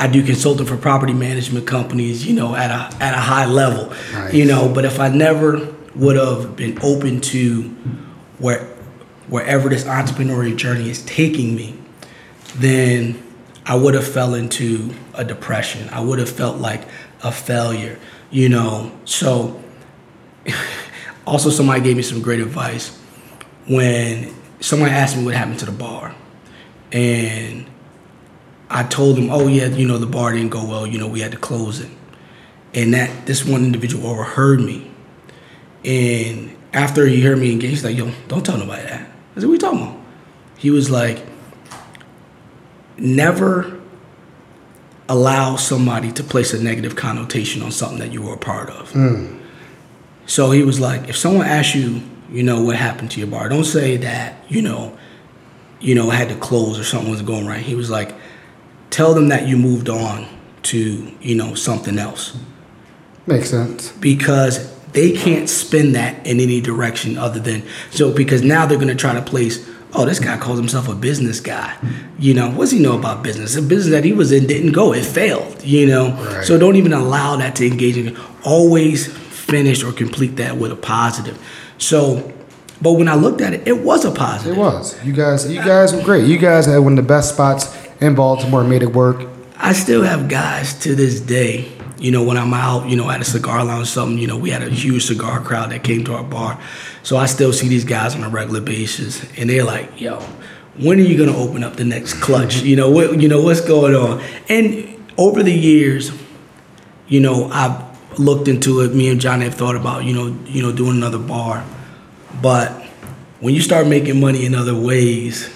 I 0.00 0.06
do 0.06 0.24
consulting 0.24 0.66
for 0.66 0.78
property 0.78 1.12
management 1.12 1.66
companies, 1.66 2.26
you 2.26 2.32
know, 2.32 2.56
at 2.56 2.70
a 2.70 3.02
at 3.02 3.12
a 3.12 3.20
high 3.20 3.44
level. 3.44 3.92
Nice. 4.12 4.32
You 4.32 4.46
know, 4.46 4.72
but 4.72 4.86
if 4.86 4.98
I 4.98 5.08
never 5.08 5.74
would 5.94 6.16
have 6.16 6.56
been 6.56 6.78
open 6.82 7.20
to 7.20 7.64
where 8.38 8.64
wherever 9.28 9.68
this 9.68 9.84
entrepreneurial 9.84 10.56
journey 10.56 10.88
is 10.88 11.02
taking 11.04 11.54
me, 11.54 11.76
then 12.56 13.22
I 13.66 13.74
would 13.74 13.92
have 13.92 14.08
fell 14.08 14.32
into 14.32 14.90
a 15.12 15.22
depression. 15.22 15.90
I 15.90 16.00
would 16.00 16.18
have 16.18 16.30
felt 16.30 16.56
like 16.56 16.88
a 17.22 17.30
failure, 17.30 17.98
you 18.30 18.48
know. 18.48 18.90
So 19.04 19.62
also 21.26 21.50
somebody 21.50 21.82
gave 21.82 21.98
me 21.98 22.02
some 22.02 22.22
great 22.22 22.40
advice 22.40 22.98
when 23.68 24.34
somebody 24.60 24.92
asked 24.92 25.18
me 25.18 25.26
what 25.26 25.34
happened 25.34 25.58
to 25.58 25.66
the 25.66 25.72
bar. 25.72 26.14
And 26.90 27.66
I 28.70 28.84
told 28.84 29.16
them, 29.16 29.30
"Oh 29.30 29.48
yeah, 29.48 29.66
you 29.66 29.86
know 29.86 29.98
the 29.98 30.06
bar 30.06 30.32
didn't 30.32 30.50
go 30.50 30.64
well. 30.64 30.86
You 30.86 30.98
know 30.98 31.08
we 31.08 31.20
had 31.20 31.32
to 31.32 31.38
close 31.38 31.80
it." 31.80 31.90
And 32.72 32.94
that 32.94 33.26
this 33.26 33.44
one 33.44 33.64
individual 33.64 34.06
overheard 34.08 34.60
me, 34.60 34.88
and 35.84 36.56
after 36.72 37.06
he 37.06 37.20
heard 37.20 37.38
me 37.38 37.50
engage, 37.50 37.70
he's 37.70 37.84
like, 37.84 37.96
"Yo, 37.96 38.12
don't 38.28 38.46
tell 38.46 38.56
nobody 38.56 38.82
that." 38.82 39.10
I 39.36 39.40
said, 39.40 39.48
"What 39.48 39.54
you 39.54 39.58
talking 39.58 39.82
about?" 39.82 39.96
He 40.56 40.70
was 40.70 40.88
like, 40.88 41.26
"Never 42.96 43.78
allow 45.08 45.56
somebody 45.56 46.12
to 46.12 46.22
place 46.22 46.54
a 46.54 46.62
negative 46.62 46.94
connotation 46.94 47.62
on 47.62 47.72
something 47.72 47.98
that 47.98 48.12
you 48.12 48.22
were 48.22 48.34
a 48.34 48.38
part 48.38 48.70
of." 48.70 48.92
Hmm. 48.92 49.38
So 50.26 50.52
he 50.52 50.62
was 50.62 50.78
like, 50.78 51.08
"If 51.08 51.16
someone 51.16 51.46
asks 51.46 51.74
you, 51.74 52.02
you 52.32 52.44
know, 52.44 52.62
what 52.62 52.76
happened 52.76 53.10
to 53.12 53.18
your 53.18 53.26
bar, 53.26 53.48
don't 53.48 53.64
say 53.64 53.96
that, 53.96 54.44
you 54.48 54.62
know, 54.62 54.96
you 55.80 55.96
know, 55.96 56.08
I 56.08 56.14
had 56.14 56.28
to 56.28 56.36
close 56.36 56.78
or 56.78 56.84
something 56.84 57.10
wasn't 57.10 57.26
going 57.26 57.48
right." 57.48 57.60
He 57.60 57.74
was 57.74 57.90
like, 57.90 58.14
"Tell 58.90 59.14
them 59.14 59.28
that 59.28 59.46
you 59.48 59.56
moved 59.56 59.88
on 59.88 60.26
to, 60.64 61.10
you 61.20 61.34
know, 61.34 61.54
something 61.54 61.98
else." 61.98 62.36
Makes 63.26 63.50
sense. 63.50 63.92
because 64.00 64.70
they 64.92 65.12
can't 65.12 65.48
spin 65.48 65.92
that 65.92 66.26
in 66.26 66.40
any 66.40 66.60
direction 66.60 67.16
other 67.16 67.38
than 67.38 67.62
so 67.92 68.12
because 68.12 68.42
now 68.42 68.66
they're 68.66 68.78
going 68.78 68.88
to 68.88 68.94
try 68.96 69.14
to 69.14 69.22
place 69.22 69.64
oh 69.94 70.04
this 70.04 70.18
guy 70.18 70.36
calls 70.36 70.58
himself 70.58 70.88
a 70.88 70.94
business 70.96 71.38
guy 71.38 71.72
you 72.18 72.34
know 72.34 72.50
what's 72.50 72.72
he 72.72 72.80
know 72.80 72.98
about 72.98 73.22
business 73.22 73.54
the 73.54 73.62
business 73.62 73.92
that 73.92 74.02
he 74.04 74.12
was 74.12 74.32
in 74.32 74.48
didn't 74.48 74.72
go 74.72 74.92
it 74.92 75.04
failed 75.04 75.62
you 75.62 75.86
know 75.86 76.10
Right. 76.14 76.44
so 76.44 76.58
don't 76.58 76.74
even 76.74 76.92
allow 76.92 77.36
that 77.36 77.54
to 77.56 77.66
engage 77.66 77.96
in 77.96 78.16
always 78.42 79.06
finish 79.06 79.84
or 79.84 79.92
complete 79.92 80.34
that 80.36 80.56
with 80.56 80.72
a 80.72 80.76
positive 80.76 81.38
so 81.78 82.32
but 82.82 82.92
when 82.94 83.06
i 83.06 83.14
looked 83.14 83.40
at 83.40 83.52
it 83.52 83.62
it 83.68 83.78
was 83.84 84.04
a 84.04 84.10
positive 84.10 84.56
It 84.56 84.60
was. 84.60 84.96
You 85.04 85.12
guys. 85.12 85.48
You 85.48 85.62
guys 85.62 85.92
were 85.94 86.02
great. 86.02 86.26
You 86.26 86.38
guys 86.38 86.66
had 86.66 86.78
one 86.78 86.94
of 86.94 87.04
the 87.04 87.08
best 87.14 87.34
spots 87.34 87.68
in 88.00 88.14
Baltimore. 88.14 88.64
Made 88.64 88.82
it 88.82 88.92
work. 88.92 89.28
I 89.56 89.72
still 89.72 90.02
have 90.02 90.28
guys 90.28 90.78
to 90.80 90.94
this 90.94 91.20
day, 91.20 91.70
you 91.98 92.10
know, 92.10 92.24
when 92.24 92.38
I'm 92.38 92.54
out, 92.54 92.88
you 92.88 92.96
know, 92.96 93.10
at 93.10 93.20
a 93.20 93.24
cigar 93.24 93.62
lounge, 93.62 93.82
or 93.82 93.86
something, 93.86 94.18
you 94.18 94.26
know, 94.26 94.38
we 94.38 94.50
had 94.50 94.62
a 94.62 94.70
huge 94.70 95.04
cigar 95.04 95.40
crowd 95.40 95.70
that 95.70 95.84
came 95.84 96.04
to 96.04 96.14
our 96.14 96.24
bar. 96.24 96.58
So 97.02 97.18
I 97.18 97.26
still 97.26 97.52
see 97.52 97.68
these 97.68 97.84
guys 97.84 98.14
on 98.14 98.24
a 98.24 98.28
regular 98.28 98.62
basis, 98.62 99.22
and 99.38 99.50
they're 99.50 99.64
like, 99.64 100.00
yo, 100.00 100.18
when 100.78 100.98
are 100.98 101.02
you 101.02 101.18
gonna 101.18 101.36
open 101.36 101.62
up 101.62 101.76
the 101.76 101.84
next 101.84 102.14
clutch? 102.14 102.62
You 102.62 102.76
know, 102.76 102.90
what 102.90 103.20
you 103.20 103.28
know, 103.28 103.42
what's 103.42 103.60
going 103.60 103.94
on? 103.94 104.22
And 104.48 104.96
over 105.18 105.42
the 105.42 105.52
years, 105.52 106.10
you 107.06 107.20
know, 107.20 107.50
I've 107.52 108.18
looked 108.18 108.48
into 108.48 108.80
it, 108.80 108.94
me 108.94 109.10
and 109.10 109.20
Johnny 109.20 109.44
have 109.44 109.54
thought 109.54 109.76
about, 109.76 110.04
you 110.04 110.14
know, 110.14 110.34
you 110.46 110.62
know, 110.62 110.72
doing 110.72 110.96
another 110.96 111.18
bar. 111.18 111.64
But 112.40 112.70
when 113.40 113.54
you 113.54 113.60
start 113.60 113.86
making 113.86 114.20
money 114.20 114.46
in 114.46 114.54
other 114.54 114.74
ways, 114.74 115.50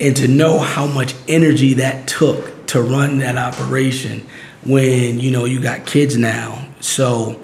and 0.00 0.16
to 0.16 0.28
know 0.28 0.58
how 0.58 0.86
much 0.86 1.14
energy 1.26 1.74
that 1.74 2.06
took 2.06 2.66
to 2.68 2.82
run 2.82 3.18
that 3.18 3.36
operation 3.36 4.26
when 4.64 5.18
you 5.20 5.30
know 5.30 5.44
you 5.44 5.60
got 5.60 5.86
kids 5.86 6.16
now 6.16 6.66
so 6.80 7.40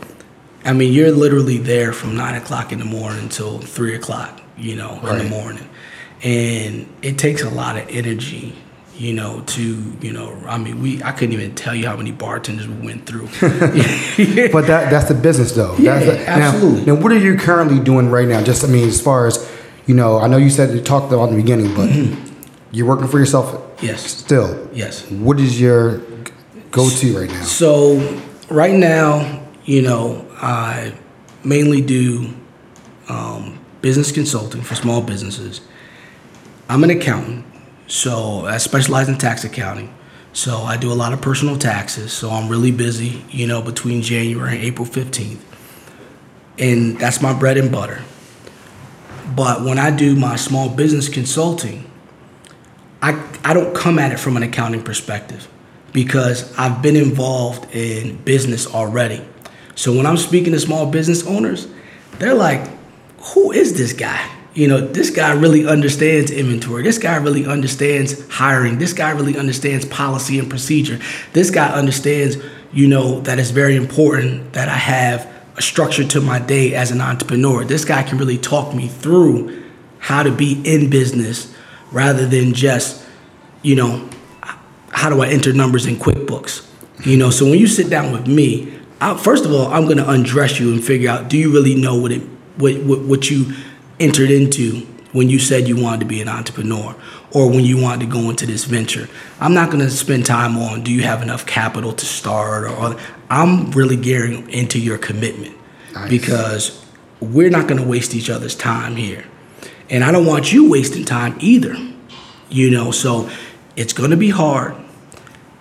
i 0.65 0.73
mean 0.73 0.93
you're 0.93 1.13
literally 1.13 1.59
there 1.59 1.93
from 1.93 2.17
nine 2.17 2.35
o'clock 2.35 2.73
in 2.73 2.79
the 2.79 2.85
morning 2.85 3.21
until 3.21 3.59
three 3.59 3.95
o'clock 3.95 4.41
you 4.57 4.77
know 4.77 4.99
in 5.09 5.19
the 5.19 5.25
morning 5.25 5.69
and 6.23 6.87
it 7.03 7.19
takes 7.19 7.43
a 7.43 7.51
lot 7.51 7.77
of 7.77 7.87
energy 7.89 8.55
you 8.97 9.13
know 9.13 9.41
to 9.47 9.97
you 10.01 10.13
know 10.13 10.37
i 10.47 10.57
mean 10.57 10.81
we 10.81 11.03
i 11.03 11.11
couldn't 11.11 11.33
even 11.33 11.55
tell 11.55 11.75
you 11.75 11.87
how 11.87 11.97
many 11.97 12.13
bartenders 12.13 12.69
we 12.69 12.87
went 12.87 13.07
through 13.07 13.27
But 14.53 14.69
that 14.69 14.91
that's 14.91 15.09
the 15.09 15.15
business 15.15 15.53
though. 15.53 15.77
Yeah, 15.77 15.99
that's 15.99 16.07
the, 16.07 16.29
absolutely. 16.29 16.85
Now, 16.85 16.95
now, 16.95 17.03
what 17.03 17.11
are 17.11 17.19
you 17.19 17.37
currently 17.37 17.81
doing 17.81 18.09
right 18.09 18.29
now? 18.29 18.41
Just 18.43 18.63
I 18.63 18.69
mean, 18.69 18.87
as 18.87 19.01
far 19.01 19.27
as 19.27 19.51
you 19.87 19.95
know, 19.95 20.19
I 20.19 20.29
know 20.29 20.37
you 20.37 20.51
said 20.51 20.75
you 20.75 20.81
talked 20.81 21.13
about 21.13 21.31
in 21.31 21.37
the 21.37 21.43
beginning, 21.43 21.75
but 21.75 21.89
mm-hmm. 21.89 22.34
You're 22.75 22.87
working 22.87 23.07
for 23.07 23.19
yourself 23.19 23.47
yes 23.83 24.01
still. 24.03 24.69
yes 24.73 25.09
What 25.11 25.39
is 25.39 25.61
your 25.61 25.99
go 26.71 26.91
to 26.91 27.19
right 27.19 27.31
now? 27.31 27.43
So 27.45 28.21
right 28.51 28.75
now, 28.75 29.43
you 29.65 29.81
know, 29.83 30.27
I 30.43 30.95
mainly 31.45 31.81
do 31.81 32.35
um, 33.09 33.59
business 33.81 34.11
consulting 34.11 34.63
for 34.63 34.75
small 34.75 35.01
businesses. 35.01 35.61
I'm 36.69 36.83
an 36.83 36.91
accountant, 36.91 37.45
so 37.87 38.45
I 38.47 38.59
specialize 38.59 39.09
in 39.09 39.19
tax 39.19 39.45
accounting. 39.45 39.95
So 40.33 40.63
I 40.63 40.77
do 40.77 40.91
a 40.91 40.99
lot 41.03 41.13
of 41.13 41.21
personal 41.21 41.57
taxes. 41.57 42.13
So 42.13 42.31
I'm 42.31 42.49
really 42.49 42.73
busy, 42.73 43.25
you 43.31 43.47
know, 43.47 43.63
between 43.63 44.03
January 44.03 44.57
and 44.57 44.65
April 44.65 44.87
15th, 44.87 45.39
and 46.59 46.99
that's 46.99 47.23
my 47.23 47.33
bread 47.33 47.57
and 47.57 47.71
butter. 47.71 48.03
But 49.37 49.63
when 49.63 49.79
I 49.79 49.95
do 49.95 50.17
my 50.17 50.35
small 50.37 50.69
business 50.69 51.09
consulting, 51.09 51.89
I, 53.05 53.23
I 53.45 53.53
don't 53.53 53.77
come 53.77 53.99
at 53.99 54.13
it 54.13 54.19
from 54.19 54.39
an 54.39 54.43
accounting 54.43 54.83
perspective 54.83 55.47
because 55.93 56.57
I've 56.57 56.81
been 56.81 56.97
involved 56.97 57.71
in 57.75 58.17
business 58.25 58.67
already. 58.67 59.23
So 59.75 59.95
when 59.95 60.07
I'm 60.07 60.17
speaking 60.17 60.55
to 60.55 60.61
small 60.61 60.91
business 60.91 61.27
owners, 61.27 61.69
they're 62.19 62.33
like, 62.33 62.67
who 63.19 63.53
is 63.53 63.77
this 63.77 63.93
guy? 63.93 64.27
You 64.55 64.69
know, 64.69 64.81
this 64.81 65.11
guy 65.11 65.33
really 65.33 65.67
understands 65.67 66.31
inventory. 66.31 66.83
This 66.83 66.97
guy 66.97 67.17
really 67.17 67.45
understands 67.45 68.27
hiring. 68.31 68.79
This 68.79 68.95
guy 68.95 69.11
really 69.11 69.37
understands 69.37 69.85
policy 69.85 70.39
and 70.39 70.49
procedure. 70.49 70.99
This 71.35 71.51
guy 71.51 71.75
understands, 71.75 72.39
you 72.73 72.89
know, 72.89 73.21
that 73.21 73.39
it's 73.39 73.51
very 73.51 73.77
important 73.77 74.55
that 74.55 74.71
I 74.71 74.79
have 74.79 75.31
a 75.59 75.63
structure 75.63 76.05
to 76.05 76.23
my 76.23 76.39
day 76.39 76.75
as 76.75 76.91
an 76.91 77.03
entrepreneur. 77.03 77.65
This 77.65 77.85
guy 77.85 78.03
can 78.03 78.17
really 78.17 78.39
talk 78.39 78.75
me 78.75 78.89
through 78.89 79.63
how 79.99 80.23
to 80.23 80.33
be 80.33 80.63
in 80.65 80.89
business 80.89 81.54
rather 81.95 82.27
than 82.27 82.53
just, 82.53 83.03
you 83.63 83.77
know, 83.77 84.09
how 84.91 85.09
do 85.09 85.23
I 85.23 85.29
enter 85.29 85.53
numbers 85.53 85.87
in 85.87 85.97
QuickBooks? 85.97 86.67
You 87.07 87.17
know, 87.17 87.31
so 87.31 87.45
when 87.47 87.59
you 87.59 87.67
sit 87.67 87.89
down 87.89 88.13
with 88.13 88.27
me, 88.27 88.79
I, 89.01 89.17
first 89.17 89.45
of 89.45 89.53
all, 89.53 89.69
I'm 89.69 89.85
going 89.85 89.97
to 89.99 90.09
undress 90.09 90.59
you 90.61 90.73
and 90.73 90.85
figure 90.85 91.11
out 91.11 91.29
do 91.29 91.39
you 91.39 91.53
really 91.53 91.75
know 91.75 91.97
what 91.97 92.13
it 92.13 92.23
what, 92.57 92.77
what 92.83 93.01
what 93.01 93.31
you 93.31 93.53
entered 93.99 94.31
into 94.31 94.87
when 95.13 95.29
you 95.29 95.39
said 95.39 95.69
you 95.69 95.81
wanted 95.81 96.01
to 96.01 96.07
be 96.07 96.21
an 96.21 96.29
entrepreneur 96.29 96.95
or 97.33 97.49
when 97.49 97.65
you 97.65 97.81
wanted 97.81 98.01
to 98.07 98.11
go 98.13 98.31
into 98.31 98.47
this 98.47 98.65
venture. 98.65 99.09
I'm 99.41 99.55
not 99.55 99.71
going 99.71 99.85
to 99.85 99.91
spend 99.91 100.27
time 100.27 100.57
on 100.57 100.83
do 100.83 100.93
you 100.93 101.03
have 101.03 101.23
enough 101.23 101.47
capital 101.47 101.93
to 101.93 102.07
start 102.07 102.65
or 102.65 102.69
other. 102.69 103.01
I'm 103.31 103.71
really 103.73 103.97
gearing 103.97 104.49
into 104.51 104.79
your 104.79 104.99
commitment 104.99 105.57
Nice. 105.93 106.11
because 106.11 106.85
we're 107.21 107.51
not 107.51 107.69
going 107.69 107.81
to 107.81 107.87
waste 107.89 108.15
each 108.15 108.31
other's 108.31 108.55
time 108.57 108.97
here. 108.97 109.25
And 109.95 110.03
I 110.03 110.11
don't 110.11 110.27
want 110.27 110.53
you 110.53 110.69
wasting 110.69 111.05
time 111.05 111.37
either. 111.39 111.77
You 112.51 112.69
know, 112.69 112.91
so 112.91 113.31
it's 113.77 113.93
going 113.93 114.11
to 114.11 114.17
be 114.17 114.29
hard. 114.29 114.75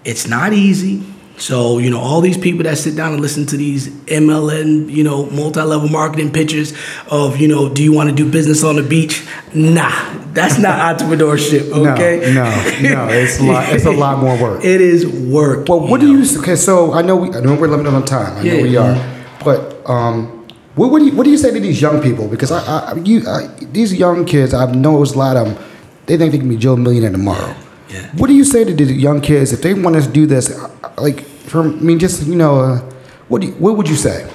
It's 0.05 0.27
not 0.27 0.53
easy. 0.53 1.03
So, 1.37 1.77
you 1.77 1.91
know, 1.91 1.99
all 1.99 2.19
these 2.19 2.37
people 2.37 2.63
that 2.63 2.79
sit 2.79 2.95
down 2.95 3.13
and 3.13 3.21
listen 3.21 3.45
to 3.47 3.57
these 3.57 3.89
MLM, 4.05 4.89
you 4.89 5.03
know, 5.03 5.27
multi-level 5.27 5.87
marketing 5.89 6.31
pitches 6.31 6.73
of, 7.11 7.37
you 7.37 7.47
know, 7.47 7.69
do 7.69 7.83
you 7.83 7.93
want 7.93 8.09
to 8.09 8.15
do 8.15 8.27
business 8.29 8.63
on 8.63 8.75
the 8.75 8.81
beach? 8.83 9.23
Nah, 9.53 9.91
that's 10.33 10.57
not 10.57 10.79
entrepreneurship, 10.99 11.69
okay? 11.71 12.33
No, 12.33 12.89
no, 12.89 13.05
no. 13.07 13.13
It's 13.13 13.39
a 13.39 13.43
lot. 13.43 13.69
It's 13.71 13.85
a 13.85 13.91
lot 13.91 14.17
more 14.19 14.35
work. 14.41 14.63
It 14.73 14.81
is 14.81 15.05
work. 15.07 15.67
Well, 15.69 15.87
what 15.87 16.01
do 16.01 16.11
know? 16.11 16.23
you? 16.23 16.39
Okay, 16.39 16.55
so 16.55 16.91
I 16.93 17.03
know 17.03 17.17
we, 17.17 17.29
I 17.35 17.39
know 17.39 17.53
we're 17.55 17.67
limited 17.67 17.93
on 17.93 18.03
time. 18.05 18.37
I 18.37 18.43
know 18.43 18.53
Yeah. 18.55 18.61
we 18.63 18.77
are, 18.77 19.23
but 19.43 19.87
um, 19.87 20.42
what, 20.75 20.91
what 20.91 20.99
do 20.99 21.05
you 21.05 21.15
what 21.15 21.23
do 21.23 21.29
you 21.29 21.37
say 21.37 21.51
to 21.51 21.59
these 21.59 21.81
young 21.81 22.01
people? 22.01 22.27
Because 22.27 22.51
I, 22.51 22.91
I 22.91 22.93
you 22.95 23.27
I, 23.27 23.47
these 23.71 23.93
young 23.93 24.25
kids, 24.25 24.53
I 24.53 24.71
know 24.71 25.01
it's 25.03 25.13
a 25.13 25.17
lot 25.17 25.37
of 25.37 25.47
them. 25.47 25.65
They 26.05 26.17
think 26.17 26.31
they 26.31 26.37
can 26.39 26.49
be 26.49 26.57
Joe 26.57 26.75
Millionaire 26.75 27.11
tomorrow. 27.11 27.55
Yeah. 27.89 28.09
What 28.17 28.27
do 28.27 28.33
you 28.33 28.43
say 28.43 28.63
to 28.63 28.73
the 28.73 28.85
young 28.85 29.21
kids 29.21 29.53
if 29.53 29.61
they 29.61 29.73
want 29.73 30.01
to 30.01 30.09
do 30.09 30.25
this? 30.25 30.51
uh, 30.51 30.69
Like, 30.97 31.21
from 31.21 31.77
I 31.79 31.81
mean, 31.81 31.99
just 31.99 32.25
you 32.27 32.35
know, 32.35 32.59
uh, 32.59 32.79
what 33.27 33.41
do 33.41 33.47
you, 33.47 33.53
what 33.53 33.77
would 33.77 33.87
you 33.87 33.95
say? 33.95 34.29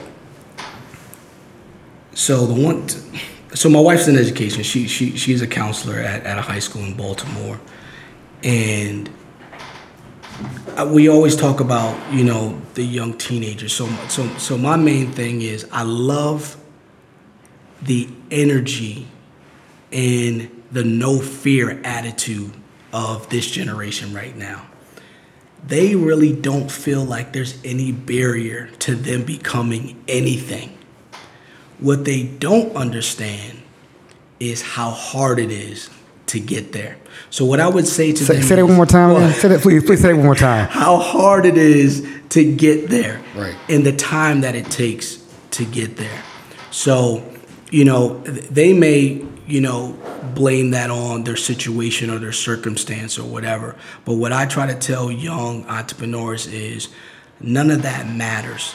So 2.15 2.47
the 2.47 2.55
one, 2.55 2.89
so 3.55 3.69
my 3.69 3.81
wife's 3.81 4.09
in 4.09 4.17
education. 4.17 4.63
She 4.63 4.87
she 4.89 5.17
she's 5.17 5.43
a 5.43 5.47
counselor 5.47 5.97
at, 5.99 6.25
at 6.25 6.39
a 6.39 6.43
high 6.43 6.59
school 6.59 6.83
in 6.85 6.95
Baltimore, 6.95 7.59
and 8.43 9.09
we 10.87 11.09
always 11.09 11.37
talk 11.37 11.61
about 11.61 12.13
you 12.13 12.25
know 12.25 12.61
the 12.75 12.85
young 12.85 13.15
teenagers. 13.15 13.73
So 13.73 13.87
much. 13.87 14.11
so 14.11 14.29
so 14.39 14.57
my 14.57 14.77
main 14.77 15.13
thing 15.13 15.43
is 15.43 15.67
I 15.73 15.83
love 15.83 16.57
the 17.83 18.09
energy 18.31 19.07
and 19.93 20.51
the 20.71 20.85
no 20.85 21.19
fear 21.19 21.81
attitude 21.85 22.53
of 22.93 23.29
this 23.31 23.51
generation 23.51 24.15
right 24.15 24.37
now. 24.37 24.67
They 25.67 25.97
really 25.97 26.33
don't 26.33 26.71
feel 26.71 27.05
like 27.05 27.33
there's 27.33 27.59
any 27.65 27.93
barrier 27.93 28.69
to 28.81 28.95
them 28.95 29.25
becoming 29.25 30.03
anything. 30.07 30.77
What 31.79 32.05
they 32.05 32.23
don't 32.23 32.77
understand 32.77 33.63
is 34.41 34.63
how 34.63 34.91
hard 34.91 35.39
it 35.39 35.51
is 35.51 35.91
to 36.29 36.41
get 36.41 36.73
there. 36.73 36.97
So 37.31 37.45
what 37.45 37.61
I 37.61 37.69
would 37.69 37.87
say 37.87 38.13
to 38.13 38.25
Say, 38.25 38.35
them 38.35 38.43
say 38.43 38.57
that 38.57 38.67
one 38.67 38.77
more 38.77 38.87
time. 38.87 39.13
Well. 39.13 39.33
Say 39.33 39.49
that, 39.49 39.61
please. 39.61 39.85
Please 39.85 40.01
say 40.01 40.11
it 40.11 40.15
one 40.15 40.25
more 40.25 40.35
time. 40.35 40.69
how 40.71 40.97
hard 40.99 41.45
it 41.47 41.57
is 41.59 42.07
to 42.31 42.55
get 42.55 42.89
there 42.89 43.21
Right. 43.35 43.57
and 43.69 43.85
the 43.85 43.93
time 43.93 44.43
that 44.43 44.55
it 44.55 44.67
takes 44.71 45.19
to 45.53 45.65
get 45.65 45.97
there. 45.97 46.23
So, 46.71 47.25
you 47.71 47.85
know, 47.85 48.19
they 48.21 48.73
may, 48.73 49.25
you 49.47 49.61
know, 49.61 49.97
blame 50.35 50.71
that 50.73 50.91
on 50.91 51.25
their 51.25 51.37
situation 51.37 52.11
or 52.11 52.19
their 52.19 52.33
circumstance 52.33 53.19
or 53.19 53.25
whatever. 53.25 53.75
But 54.05 54.15
what 54.15 54.33
I 54.33 54.47
try 54.47 54.67
to 54.67 54.75
tell 54.75 55.11
young 55.11 55.67
entrepreneurs 55.67 56.47
is 56.47 56.89
none 57.41 57.71
of 57.71 57.83
that 57.83 58.07
matters. 58.09 58.73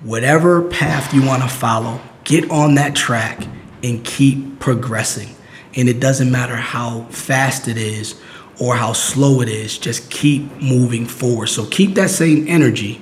Whatever 0.00 0.62
path 0.68 1.12
you 1.14 1.24
want 1.24 1.42
to 1.42 1.48
follow, 1.48 2.00
get 2.24 2.50
on 2.50 2.74
that 2.76 2.94
track 2.94 3.46
and 3.82 4.04
keep 4.04 4.58
progressing. 4.60 5.28
And 5.76 5.88
it 5.88 6.00
doesn't 6.00 6.30
matter 6.30 6.56
how 6.56 7.04
fast 7.10 7.68
it 7.68 7.76
is 7.76 8.20
or 8.60 8.76
how 8.76 8.92
slow 8.92 9.40
it 9.40 9.48
is, 9.48 9.76
just 9.78 10.10
keep 10.10 10.62
moving 10.62 11.06
forward. 11.06 11.48
So 11.48 11.66
keep 11.66 11.94
that 11.96 12.10
same 12.10 12.46
energy, 12.46 13.00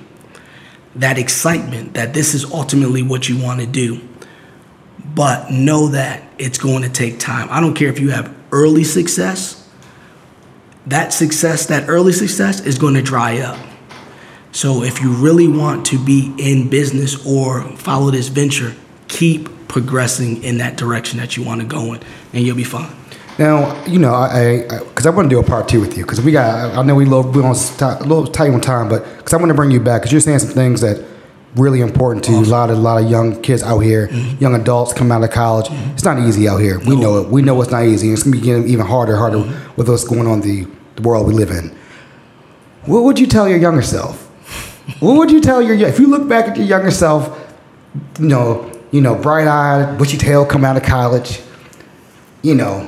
that 0.95 1.17
excitement 1.17 1.93
that 1.93 2.13
this 2.13 2.33
is 2.33 2.43
ultimately 2.45 3.03
what 3.03 3.29
you 3.29 3.41
want 3.41 3.59
to 3.59 3.67
do. 3.67 4.01
But 5.13 5.51
know 5.51 5.89
that 5.89 6.23
it's 6.37 6.57
going 6.57 6.81
to 6.83 6.89
take 6.89 7.19
time. 7.19 7.47
I 7.51 7.59
don't 7.59 7.75
care 7.75 7.89
if 7.89 7.99
you 7.99 8.09
have 8.09 8.35
early 8.51 8.83
success, 8.83 9.69
that 10.87 11.13
success, 11.13 11.67
that 11.67 11.87
early 11.87 12.13
success 12.13 12.61
is 12.61 12.77
going 12.79 12.95
to 12.95 13.01
dry 13.01 13.39
up. 13.39 13.59
So 14.51 14.83
if 14.83 15.01
you 15.01 15.13
really 15.13 15.47
want 15.47 15.85
to 15.87 16.03
be 16.03 16.33
in 16.37 16.69
business 16.69 17.25
or 17.25 17.63
follow 17.77 18.11
this 18.11 18.27
venture, 18.27 18.75
keep 19.07 19.49
progressing 19.73 20.43
in 20.43 20.59
that 20.59 20.77
direction 20.77 21.19
that 21.19 21.35
you 21.35 21.43
want 21.43 21.59
to 21.59 21.67
go 21.67 21.93
in, 21.93 21.99
and 22.31 22.45
you'll 22.45 22.55
be 22.55 22.63
fine. 22.63 22.95
Now, 23.39 23.83
you 23.85 23.97
know, 23.97 24.13
I 24.13 24.67
because 24.67 25.07
I, 25.07 25.09
want 25.09 25.25
to 25.27 25.35
do 25.35 25.39
a 25.39 25.43
part 25.43 25.67
two 25.67 25.81
with 25.81 25.97
you 25.97 26.03
because 26.03 26.21
we 26.21 26.31
got. 26.31 26.77
I 26.77 26.83
know 26.83 26.93
we 26.93 27.05
love, 27.05 27.35
we 27.35 27.41
on 27.41 27.55
a 27.55 27.99
little 28.03 28.27
tight 28.27 28.51
on 28.51 28.61
time, 28.61 28.87
but 28.87 29.03
because 29.17 29.33
I 29.33 29.37
want 29.37 29.49
to 29.49 29.55
bring 29.55 29.71
you 29.71 29.79
back 29.79 30.01
because 30.01 30.11
you're 30.11 30.21
saying 30.21 30.39
some 30.39 30.51
things 30.51 30.81
that 30.81 31.03
really 31.55 31.81
important 31.81 32.23
to 32.25 32.31
a 32.33 32.41
lot 32.41 32.69
of 32.69 32.77
a 32.77 32.79
lot 32.79 33.03
of 33.03 33.09
young 33.09 33.41
kids 33.41 33.63
out 33.63 33.79
here, 33.79 34.07
mm-hmm. 34.07 34.41
young 34.41 34.53
adults 34.53 34.93
coming 34.93 35.11
out 35.11 35.23
of 35.23 35.31
college. 35.31 35.65
Mm-hmm. 35.65 35.91
It's 35.93 36.03
not 36.03 36.19
easy 36.19 36.47
out 36.47 36.59
here. 36.59 36.77
We 36.79 36.95
know 36.95 37.17
it. 37.21 37.29
We 37.29 37.41
know 37.41 37.59
it's 37.63 37.71
not 37.71 37.85
easy. 37.85 38.11
It's 38.11 38.21
gonna 38.21 38.35
be 38.35 38.41
getting 38.41 38.67
even 38.67 38.85
harder, 38.85 39.17
harder 39.17 39.37
mm-hmm. 39.37 39.75
with 39.75 39.89
what's 39.89 40.03
going 40.03 40.27
on 40.27 40.41
the 40.41 40.67
the 40.95 41.01
world 41.01 41.25
we 41.25 41.33
live 41.33 41.49
in. 41.49 41.75
What 42.85 43.03
would 43.05 43.17
you 43.17 43.25
tell 43.25 43.49
your 43.49 43.57
younger 43.57 43.81
self? 43.81 44.29
what 44.99 45.17
would 45.17 45.31
you 45.31 45.41
tell 45.41 45.59
your 45.59 45.75
if 45.87 45.99
you 45.99 46.05
look 46.05 46.27
back 46.29 46.49
at 46.49 46.57
your 46.57 46.67
younger 46.67 46.91
self? 46.91 47.39
You 48.19 48.27
know, 48.27 48.72
you 48.93 49.01
know, 49.01 49.15
bright 49.15 49.47
eyed, 49.47 49.97
bushy 49.97 50.17
tail, 50.17 50.45
coming 50.45 50.65
out 50.65 50.77
of 50.77 50.83
college. 50.83 51.41
You 52.43 52.53
know, 52.53 52.81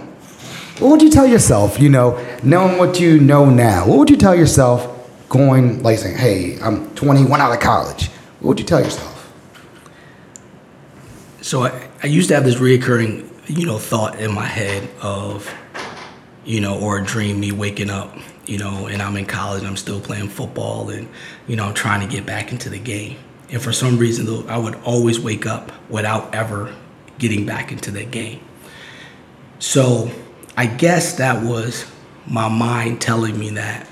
what 0.78 0.91
would 0.91 1.02
you 1.02 1.10
tell 1.10 1.26
yourself, 1.26 1.80
you 1.80 1.89
know, 1.89 2.24
knowing 2.44 2.78
what 2.78 3.00
you 3.00 3.20
know 3.20 3.50
now? 3.50 3.88
What 3.88 3.98
would 3.98 4.10
you 4.12 4.15
tell 4.15 4.36
yourself 4.36 4.88
going, 5.30 5.82
like 5.82 5.98
saying, 5.98 6.18
hey, 6.18 6.60
I'm 6.62 6.94
21 6.94 7.41
out 7.41 7.52
of 7.52 7.60
college? 7.60 8.10
What 8.39 8.50
would 8.50 8.60
you 8.60 8.65
tell 8.65 8.84
yourself? 8.84 9.34
So 11.41 11.63
I, 11.63 11.89
I 12.04 12.08
used 12.08 12.28
to 12.28 12.36
have 12.36 12.44
this 12.44 12.56
reoccurring, 12.56 13.28
you 13.48 13.65
know, 13.65 13.80
thought 13.80 14.20
in 14.20 14.32
my 14.32 14.46
head 14.46 14.88
of, 15.02 15.52
you 16.46 16.62
know, 16.62 16.80
or 16.80 17.00
a 17.00 17.04
dream 17.04 17.39
me 17.39 17.52
waking 17.52 17.89
up, 17.89 18.15
you 18.46 18.60
know, 18.60 18.86
and 18.86 19.02
I'm 19.02 19.18
in 19.18 19.26
college 19.26 19.60
and 19.60 19.68
I'm 19.68 19.78
still 19.78 20.00
playing 20.00 20.30
football 20.30 20.91
and, 20.91 21.08
you 21.48 21.56
know, 21.56 21.65
I'm 21.65 21.74
trying 21.74 22.08
to 22.08 22.13
get 22.15 22.28
back 22.28 22.52
into 22.52 22.70
the 22.70 22.80
game. 22.80 23.18
And 23.49 23.62
for 23.62 23.71
some 23.71 23.97
reason, 23.97 24.25
though, 24.25 24.45
I 24.47 24.58
would 24.58 24.75
always 24.84 25.19
wake 25.19 25.45
up 25.45 25.71
without 25.89 26.34
ever 26.34 26.75
getting 27.17 27.45
back 27.45 27.71
into 27.71 27.91
that 27.91 28.12
game. 28.12 28.41
So 29.60 30.12
I 30.58 30.65
guess 30.65 31.17
that 31.17 31.43
was 31.43 31.86
my 32.27 32.49
mind 32.49 33.01
telling 33.01 33.38
me 33.38 33.51
that 33.51 33.88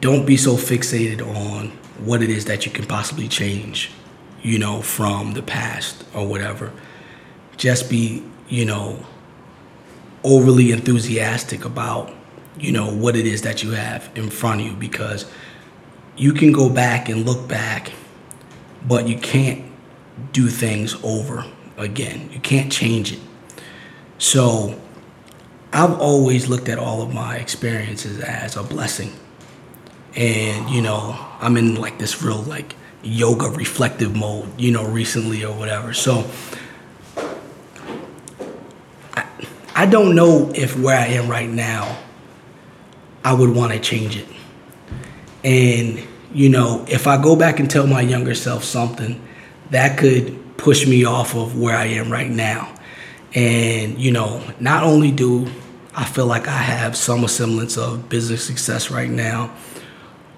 don't 0.00 0.26
be 0.26 0.36
so 0.36 0.54
fixated 0.56 1.20
on 1.20 1.68
what 1.98 2.22
it 2.22 2.30
is 2.30 2.46
that 2.46 2.64
you 2.64 2.72
can 2.72 2.86
possibly 2.86 3.28
change, 3.28 3.90
you 4.42 4.58
know, 4.58 4.80
from 4.80 5.32
the 5.32 5.42
past 5.42 6.04
or 6.14 6.26
whatever. 6.26 6.72
Just 7.56 7.90
be, 7.90 8.24
you 8.48 8.64
know, 8.64 9.04
overly 10.24 10.72
enthusiastic 10.72 11.64
about, 11.64 12.12
you 12.58 12.72
know, 12.72 12.92
what 12.92 13.16
it 13.16 13.26
is 13.26 13.42
that 13.42 13.62
you 13.62 13.72
have 13.72 14.10
in 14.14 14.30
front 14.30 14.60
of 14.60 14.66
you 14.66 14.72
because 14.72 15.30
you 16.16 16.32
can 16.32 16.52
go 16.52 16.68
back 16.68 17.08
and 17.08 17.24
look 17.24 17.48
back, 17.48 17.92
but 18.86 19.08
you 19.08 19.18
can't 19.18 19.64
do 20.32 20.48
things 20.48 20.96
over 21.02 21.44
again. 21.76 22.28
You 22.32 22.40
can't 22.40 22.70
change 22.70 23.12
it. 23.12 23.20
So 24.18 24.80
I've 25.72 25.98
always 25.98 26.48
looked 26.48 26.68
at 26.68 26.78
all 26.78 27.02
of 27.02 27.12
my 27.12 27.36
experiences 27.36 28.20
as 28.20 28.56
a 28.56 28.62
blessing 28.62 29.12
and 30.14 30.68
you 30.68 30.82
know 30.82 31.16
i'm 31.40 31.56
in 31.56 31.74
like 31.76 31.98
this 31.98 32.22
real 32.22 32.42
like 32.42 32.74
yoga 33.02 33.46
reflective 33.46 34.14
mode 34.14 34.48
you 34.60 34.70
know 34.70 34.86
recently 34.86 35.44
or 35.44 35.56
whatever 35.56 35.94
so 35.94 36.28
i, 39.14 39.24
I 39.74 39.86
don't 39.86 40.14
know 40.14 40.52
if 40.54 40.78
where 40.78 40.98
i 40.98 41.06
am 41.06 41.30
right 41.30 41.48
now 41.48 41.98
i 43.24 43.32
would 43.32 43.50
want 43.50 43.72
to 43.72 43.80
change 43.80 44.16
it 44.16 44.26
and 45.44 46.02
you 46.32 46.48
know 46.48 46.84
if 46.88 47.06
i 47.06 47.20
go 47.20 47.36
back 47.36 47.60
and 47.60 47.70
tell 47.70 47.86
my 47.86 48.00
younger 48.00 48.34
self 48.34 48.64
something 48.64 49.20
that 49.70 49.98
could 49.98 50.56
push 50.56 50.86
me 50.86 51.04
off 51.04 51.34
of 51.34 51.58
where 51.58 51.76
i 51.76 51.84
am 51.84 52.10
right 52.10 52.30
now 52.30 52.72
and 53.34 53.98
you 53.98 54.10
know 54.10 54.42
not 54.60 54.82
only 54.82 55.10
do 55.10 55.46
i 55.94 56.04
feel 56.04 56.26
like 56.26 56.46
i 56.48 56.50
have 56.56 56.96
some 56.96 57.26
semblance 57.26 57.76
of 57.76 58.08
business 58.08 58.44
success 58.44 58.90
right 58.90 59.10
now 59.10 59.52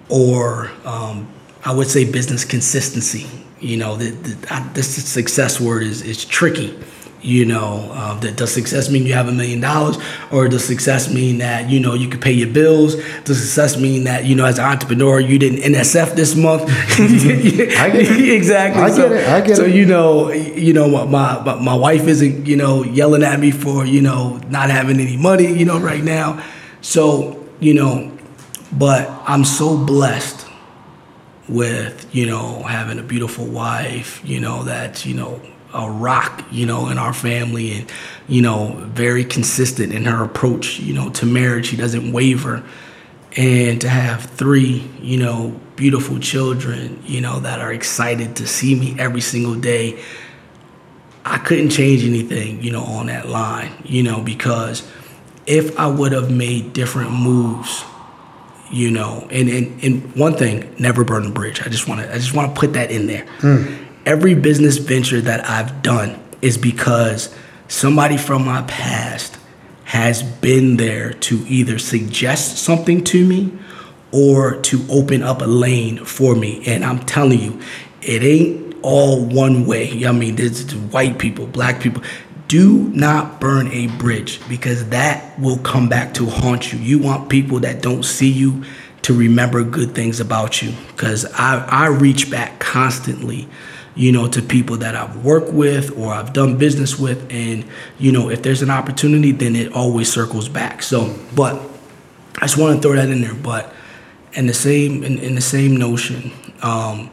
or 0.09 0.71
um, 0.85 1.27
I 1.63 1.73
would 1.73 1.87
say 1.87 2.09
business 2.09 2.45
consistency. 2.45 3.27
You 3.59 3.77
know, 3.77 3.95
the, 3.95 4.11
the, 4.11 4.53
I, 4.53 4.67
this 4.73 5.03
success 5.07 5.59
word 5.59 5.83
is, 5.83 6.01
is 6.01 6.23
tricky. 6.23 6.77
You 7.25 7.43
know, 7.43 7.91
um, 7.93 8.19
that 8.19 8.35
does 8.35 8.53
success 8.53 8.91
mean 8.91 9.07
you 9.07 9.13
have 9.13 9.27
a 9.27 9.31
million 9.31 9.59
dollars, 9.59 9.97
or 10.31 10.47
does 10.47 10.63
success 10.63 11.11
mean 11.11 11.39
that 11.39 11.71
you 11.71 11.79
know 11.79 11.95
you 11.95 12.07
can 12.07 12.19
pay 12.19 12.31
your 12.31 12.49
bills? 12.49 12.97
Does 13.23 13.41
success 13.41 13.77
mean 13.77 14.03
that 14.03 14.25
you 14.25 14.35
know 14.35 14.45
as 14.45 14.59
an 14.59 14.65
entrepreneur 14.65 15.19
you 15.19 15.39
didn't 15.39 15.73
NSF 15.73 16.15
this 16.15 16.35
month? 16.35 16.69
I 16.69 17.89
get 17.89 18.11
it. 18.11 18.29
exactly. 18.29 18.83
I 18.83 18.87
get 18.89 18.95
so, 18.95 19.11
it. 19.11 19.27
I 19.27 19.41
get 19.41 19.57
so 19.57 19.63
it. 19.63 19.73
you 19.73 19.87
know, 19.87 20.31
you 20.31 20.71
know, 20.71 20.87
my, 20.87 21.41
my 21.43 21.55
my 21.55 21.73
wife 21.73 22.07
isn't 22.07 22.45
you 22.45 22.57
know 22.57 22.83
yelling 22.83 23.23
at 23.23 23.39
me 23.39 23.49
for 23.49 23.87
you 23.87 24.03
know 24.03 24.37
not 24.49 24.69
having 24.69 24.99
any 24.99 25.17
money 25.17 25.51
you 25.51 25.65
know 25.65 25.79
right 25.79 26.03
now. 26.03 26.45
So 26.81 27.43
you 27.59 27.73
know, 27.73 28.15
but 28.71 29.09
I'm 29.25 29.45
so 29.45 29.75
blessed 29.75 30.45
with 31.49 32.07
you 32.13 32.27
know 32.27 32.61
having 32.61 32.99
a 32.99 33.03
beautiful 33.03 33.45
wife 33.45 34.21
you 34.23 34.39
know 34.39 34.63
that's 34.63 35.05
you 35.05 35.15
know 35.15 35.41
a 35.75 35.89
rock 35.89 36.43
you 36.51 36.65
know 36.65 36.89
in 36.89 36.97
our 36.97 37.13
family 37.13 37.73
and 37.73 37.91
you 38.27 38.41
know 38.41 38.73
very 38.93 39.23
consistent 39.23 39.93
in 39.93 40.05
her 40.05 40.23
approach 40.23 40.79
you 40.79 40.93
know 40.93 41.09
to 41.09 41.25
marriage 41.25 41.67
she 41.67 41.77
doesn't 41.77 42.11
waver 42.11 42.63
and 43.37 43.81
to 43.81 43.89
have 43.89 44.23
three 44.23 44.89
you 45.01 45.17
know 45.17 45.59
beautiful 45.75 46.19
children 46.19 47.01
you 47.05 47.21
know 47.21 47.39
that 47.39 47.59
are 47.59 47.73
excited 47.73 48.35
to 48.35 48.47
see 48.47 48.73
me 48.73 48.95
every 48.97 49.21
single 49.21 49.55
day 49.55 50.01
I 51.25 51.39
couldn't 51.39 51.71
change 51.71 52.05
anything, 52.05 52.61
you 52.61 52.71
know, 52.71 52.83
on 52.83 53.07
that 53.07 53.27
line, 53.27 53.71
you 53.83 54.03
know, 54.03 54.21
because 54.21 54.87
if 55.47 55.77
I 55.79 55.87
would 55.87 56.11
have 56.11 56.29
made 56.29 56.73
different 56.73 57.11
moves, 57.11 57.83
you 58.71 58.91
know, 58.91 59.27
and, 59.31 59.49
and, 59.49 59.83
and 59.83 60.15
one 60.15 60.35
thing, 60.35 60.75
never 60.77 61.03
burn 61.03 61.23
the 61.23 61.31
bridge. 61.31 61.61
I 61.61 61.69
just 61.69 61.87
want 61.87 62.01
to 62.01 62.11
I 62.11 62.17
just 62.17 62.35
want 62.35 62.53
to 62.53 62.59
put 62.59 62.73
that 62.73 62.91
in 62.91 63.07
there. 63.07 63.25
Hmm. 63.39 63.84
Every 64.05 64.35
business 64.35 64.77
venture 64.77 65.21
that 65.21 65.49
I've 65.49 65.81
done 65.81 66.19
is 66.41 66.57
because 66.57 67.33
somebody 67.67 68.17
from 68.17 68.45
my 68.45 68.61
past 68.63 69.37
has 69.85 70.21
been 70.21 70.77
there 70.77 71.13
to 71.13 71.43
either 71.47 71.79
suggest 71.79 72.57
something 72.57 73.03
to 73.05 73.25
me 73.25 73.51
or 74.11 74.61
to 74.61 74.85
open 74.89 75.23
up 75.23 75.41
a 75.41 75.45
lane 75.45 76.03
for 76.05 76.35
me. 76.35 76.63
And 76.67 76.85
I'm 76.85 76.99
telling 76.99 77.39
you, 77.39 77.59
it 78.01 78.23
ain't 78.23 78.75
all 78.83 79.25
one 79.25 79.65
way. 79.65 80.05
I 80.05 80.11
mean, 80.11 80.35
there's 80.35 80.71
white 80.75 81.17
people, 81.17 81.47
black 81.47 81.81
people. 81.81 82.03
Do 82.47 82.89
not 82.89 83.41
burn 83.41 83.67
a 83.71 83.87
bridge 83.97 84.39
because 84.47 84.89
that 84.89 85.39
will 85.39 85.57
come 85.57 85.89
back 85.89 86.13
to 86.15 86.27
haunt 86.27 86.71
you. 86.71 86.77
You 86.77 86.99
want 86.99 87.29
people 87.29 87.59
that 87.61 87.81
don't 87.81 88.03
see 88.03 88.29
you 88.31 88.63
to 89.01 89.13
remember 89.17 89.63
good 89.63 89.95
things 89.95 90.19
about 90.19 90.61
you 90.61 90.73
because 90.87 91.25
I, 91.33 91.65
I 91.65 91.87
reach 91.87 92.29
back 92.29 92.59
constantly 92.59 93.47
you 93.95 94.11
know 94.11 94.27
to 94.27 94.41
people 94.41 94.77
that 94.77 94.95
i've 94.95 95.23
worked 95.23 95.51
with 95.51 95.97
or 95.97 96.13
i've 96.13 96.33
done 96.33 96.57
business 96.57 96.99
with. 96.99 97.31
And 97.31 97.65
you 97.97 98.11
know 98.11 98.29
if 98.29 98.43
there's 98.43 98.61
an 98.61 98.69
opportunity 98.69 99.31
then 99.31 99.55
it 99.55 99.73
always 99.73 100.11
circles 100.11 100.49
back. 100.49 100.83
So 100.83 101.15
but 101.35 101.61
i 102.37 102.41
just 102.41 102.57
want 102.57 102.75
to 102.75 102.81
throw 102.81 102.95
that 102.95 103.09
in 103.09 103.21
there. 103.21 103.33
But 103.33 103.73
in 104.33 104.47
the 104.47 104.53
same 104.53 105.03
in, 105.03 105.19
in 105.19 105.35
the 105.35 105.41
same 105.41 105.77
notion 105.77 106.31
um, 106.61 107.09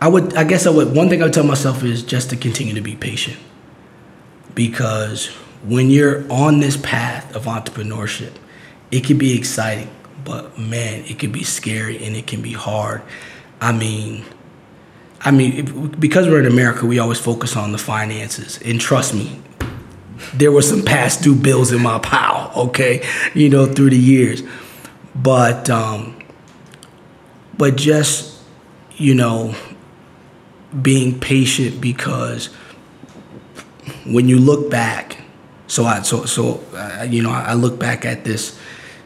i 0.00 0.06
would 0.06 0.36
i 0.36 0.44
guess 0.44 0.66
i 0.66 0.70
would 0.70 0.94
one 0.94 1.08
thing 1.08 1.20
i 1.22 1.24
would 1.24 1.34
tell 1.34 1.44
myself 1.44 1.82
is 1.82 2.02
just 2.02 2.30
to 2.30 2.36
continue 2.36 2.74
to 2.74 2.80
be 2.80 2.96
patient. 2.96 3.36
Because 4.54 5.26
when 5.64 5.90
you're 5.90 6.30
on 6.32 6.60
this 6.60 6.76
path 6.76 7.34
of 7.34 7.44
entrepreneurship 7.44 8.32
it 8.90 9.04
can 9.04 9.18
be 9.18 9.36
exciting 9.36 9.90
but 10.24 10.58
man, 10.58 11.04
it 11.06 11.18
can 11.18 11.32
be 11.32 11.42
scary 11.42 12.04
and 12.04 12.16
it 12.16 12.26
can 12.26 12.42
be 12.42 12.52
hard. 12.52 13.02
I 13.60 13.72
mean, 13.72 14.24
I 15.22 15.30
mean, 15.30 15.88
because 15.98 16.28
we're 16.28 16.40
in 16.40 16.46
America, 16.46 16.86
we 16.86 16.98
always 16.98 17.18
focus 17.18 17.56
on 17.56 17.72
the 17.72 17.78
finances. 17.78 18.58
And 18.64 18.80
trust 18.80 19.14
me, 19.14 19.40
there 20.34 20.50
were 20.50 20.62
some 20.62 20.82
past 20.82 21.22
due 21.22 21.34
bills 21.34 21.72
in 21.72 21.82
my 21.82 21.98
pile, 21.98 22.52
okay, 22.56 23.06
you 23.34 23.48
know, 23.48 23.66
through 23.66 23.90
the 23.90 23.98
years. 23.98 24.42
But, 25.14 25.68
um, 25.68 26.18
but 27.56 27.76
just, 27.76 28.42
you 28.96 29.14
know, 29.14 29.54
being 30.80 31.18
patient 31.20 31.80
because 31.80 32.46
when 34.06 34.28
you 34.28 34.38
look 34.38 34.70
back, 34.70 35.18
so 35.66 35.84
I, 35.84 36.00
so, 36.02 36.24
so, 36.24 36.62
uh, 36.74 37.06
you 37.08 37.22
know, 37.22 37.30
I 37.30 37.54
look 37.54 37.78
back 37.78 38.04
at 38.04 38.24
this 38.24 38.58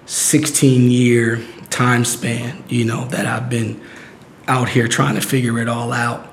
16 0.07 0.91
year 0.91 1.43
time 1.71 2.05
span, 2.05 2.63
you 2.69 2.85
know, 2.85 3.07
that 3.07 3.27
I've 3.27 3.51
been 3.51 3.81
out 4.47 4.69
here 4.69 4.89
trying 4.89 5.15
to 5.15 5.21
figure 5.21 5.59
it 5.59 5.69
all 5.69 5.93
out. 5.93 6.33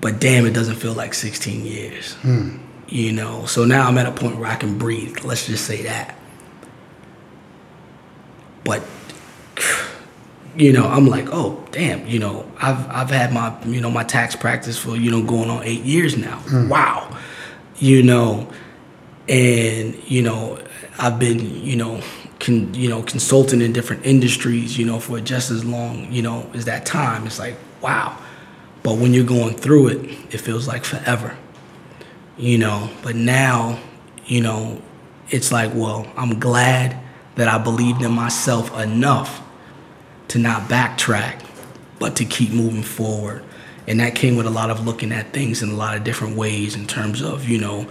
But 0.00 0.18
damn, 0.18 0.46
it 0.46 0.52
doesn't 0.52 0.76
feel 0.76 0.94
like 0.94 1.14
16 1.14 1.64
years. 1.66 2.14
Hmm. 2.14 2.58
You 2.88 3.12
know, 3.12 3.46
so 3.46 3.64
now 3.64 3.86
I'm 3.86 3.98
at 3.98 4.06
a 4.06 4.12
point 4.12 4.36
where 4.36 4.48
I 4.48 4.56
can 4.56 4.78
breathe. 4.78 5.24
Let's 5.24 5.46
just 5.46 5.64
say 5.64 5.82
that. 5.82 6.18
But 8.64 8.82
you 10.56 10.72
know, 10.72 10.86
I'm 10.86 11.06
like, 11.06 11.28
oh 11.30 11.64
damn, 11.70 12.06
you 12.06 12.18
know, 12.18 12.50
I've 12.60 12.88
I've 12.90 13.10
had 13.10 13.32
my 13.32 13.56
you 13.64 13.80
know 13.80 13.90
my 13.90 14.02
tax 14.02 14.34
practice 14.34 14.76
for 14.76 14.96
you 14.96 15.10
know 15.10 15.22
going 15.22 15.50
on 15.50 15.62
eight 15.62 15.82
years 15.82 16.16
now. 16.16 16.38
Hmm. 16.38 16.68
Wow, 16.68 17.16
you 17.76 18.02
know, 18.02 18.50
and 19.28 19.94
you 20.10 20.22
know 20.22 20.58
I've 20.98 21.18
been 21.20 21.64
you 21.64 21.76
know 21.76 22.00
can 22.40 22.74
you 22.74 22.88
know 22.88 23.02
consulting 23.02 23.60
in 23.60 23.72
different 23.72 24.04
industries 24.04 24.76
you 24.76 24.84
know 24.84 24.98
for 24.98 25.20
just 25.20 25.50
as 25.50 25.64
long 25.64 26.10
you 26.12 26.22
know 26.22 26.50
as 26.54 26.64
that 26.64 26.84
time. 26.84 27.26
It's 27.26 27.38
like 27.38 27.56
wow. 27.80 28.16
But 28.82 28.96
when 28.96 29.12
you're 29.14 29.24
going 29.24 29.54
through 29.54 29.88
it 29.88 30.34
it 30.34 30.38
feels 30.38 30.66
like 30.66 30.84
forever 30.84 31.36
you 32.36 32.58
know. 32.58 32.90
But 33.02 33.14
now 33.14 33.78
you 34.26 34.40
know 34.40 34.82
it's 35.28 35.52
like 35.52 35.72
well 35.74 36.10
i'm 36.16 36.40
glad 36.40 36.96
that 37.36 37.46
i 37.46 37.56
believed 37.56 38.02
in 38.02 38.10
myself 38.10 38.76
enough 38.76 39.40
to 40.26 40.38
not 40.38 40.62
backtrack 40.68 41.40
but 42.00 42.16
to 42.16 42.24
keep 42.24 42.50
moving 42.50 42.82
forward. 42.82 43.44
And 43.86 44.00
that 44.00 44.16
came 44.16 44.36
with 44.36 44.46
a 44.46 44.50
lot 44.50 44.70
of 44.70 44.84
looking 44.84 45.12
at 45.12 45.32
things 45.32 45.62
in 45.62 45.68
a 45.70 45.74
lot 45.74 45.96
of 45.96 46.02
different 46.02 46.36
ways 46.36 46.74
in 46.74 46.86
terms 46.86 47.22
of 47.22 47.48
you 47.48 47.58
know 47.58 47.86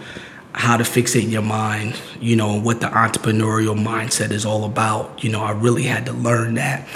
how 0.53 0.77
to 0.77 0.83
fixate 0.83 1.29
your 1.29 1.41
mind, 1.41 1.99
you 2.19 2.35
know, 2.35 2.59
what 2.59 2.81
the 2.81 2.87
entrepreneurial 2.87 3.77
mindset 3.77 4.31
is 4.31 4.45
all 4.45 4.65
about. 4.65 5.23
You 5.23 5.31
know, 5.31 5.41
I 5.41 5.51
really 5.51 5.83
had 5.83 6.05
to 6.07 6.13
learn 6.13 6.55
that 6.55 6.87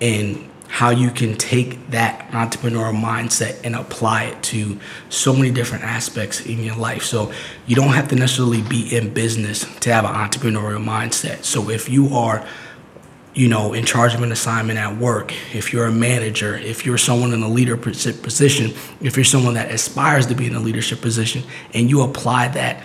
and 0.00 0.50
how 0.68 0.90
you 0.90 1.10
can 1.10 1.36
take 1.36 1.90
that 1.90 2.28
entrepreneurial 2.32 3.00
mindset 3.00 3.58
and 3.64 3.76
apply 3.76 4.24
it 4.24 4.42
to 4.42 4.78
so 5.08 5.32
many 5.32 5.50
different 5.50 5.84
aspects 5.84 6.44
in 6.44 6.62
your 6.62 6.76
life. 6.76 7.02
So 7.02 7.32
you 7.66 7.76
don't 7.76 7.94
have 7.94 8.08
to 8.08 8.16
necessarily 8.16 8.62
be 8.62 8.94
in 8.94 9.14
business 9.14 9.64
to 9.80 9.92
have 9.92 10.04
an 10.04 10.12
entrepreneurial 10.12 10.84
mindset. 10.84 11.44
So 11.44 11.70
if 11.70 11.88
you 11.88 12.08
are 12.14 12.46
you 13.36 13.48
know, 13.48 13.74
in 13.74 13.84
charge 13.84 14.14
of 14.14 14.22
an 14.22 14.32
assignment 14.32 14.78
at 14.78 14.96
work, 14.96 15.30
if 15.54 15.70
you're 15.70 15.84
a 15.84 15.92
manager, 15.92 16.56
if 16.56 16.86
you're 16.86 16.96
someone 16.96 17.34
in 17.34 17.42
a 17.42 17.48
leader 17.48 17.76
position, 17.76 18.72
if 19.02 19.14
you're 19.14 19.24
someone 19.24 19.52
that 19.54 19.70
aspires 19.70 20.24
to 20.26 20.34
be 20.34 20.46
in 20.46 20.54
a 20.54 20.60
leadership 20.60 21.02
position, 21.02 21.42
and 21.74 21.90
you 21.90 22.00
apply 22.00 22.48
that 22.48 22.82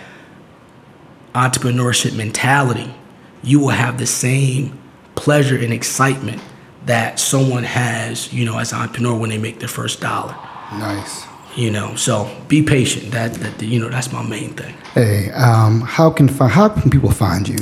entrepreneurship 1.34 2.16
mentality, 2.16 2.94
you 3.42 3.60
will 3.60 3.68
have 3.68 3.98
the 3.98 4.06
same 4.06 4.78
pleasure 5.14 5.56
and 5.56 5.72
excitement 5.72 6.42
that 6.86 7.18
someone 7.18 7.64
has, 7.64 8.32
you 8.32 8.44
know, 8.44 8.58
as 8.58 8.72
an 8.72 8.80
entrepreneur 8.80 9.16
when 9.16 9.30
they 9.30 9.38
make 9.38 9.58
their 9.60 9.68
first 9.68 10.00
dollar. 10.00 10.34
Nice. 10.72 11.26
You 11.54 11.70
know, 11.70 11.94
so 11.96 12.34
be 12.48 12.62
patient. 12.62 13.10
That, 13.12 13.34
that 13.34 13.62
you 13.62 13.78
know, 13.78 13.90
that's 13.90 14.10
my 14.10 14.22
main 14.22 14.54
thing. 14.54 14.74
Hey, 14.94 15.30
um, 15.32 15.82
how 15.82 16.10
can 16.10 16.28
how 16.28 16.70
can 16.70 16.90
people 16.90 17.10
find 17.10 17.46
you? 17.46 17.58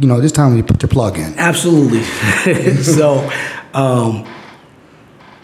You 0.00 0.08
know, 0.08 0.20
this 0.20 0.32
time 0.32 0.56
you 0.56 0.62
put 0.62 0.80
your 0.82 0.88
plug 0.88 1.18
in. 1.18 1.34
Absolutely. 1.38 2.02
so, 2.82 3.30
um, 3.74 4.26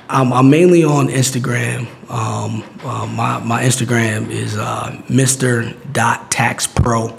I'm, 0.08 0.32
I'm, 0.32 0.48
mainly 0.48 0.84
on 0.84 1.08
Instagram. 1.08 1.86
Um, 2.10 2.64
uh, 2.82 3.06
my 3.06 3.40
my 3.40 3.62
Instagram 3.62 4.30
is 4.30 4.56
uh, 4.56 4.92
Mr. 5.08 5.76
Tax 6.30 6.66
Pro 6.66 7.18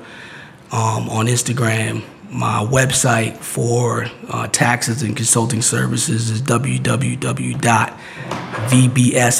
um, 0.71 1.09
on 1.09 1.27
Instagram. 1.27 2.03
My 2.29 2.65
website 2.69 3.37
for 3.37 4.07
uh, 4.29 4.47
taxes 4.47 5.01
and 5.01 5.15
consulting 5.15 5.61
services 5.61 6.29
is 6.29 6.41
www.vbs, 6.41 7.61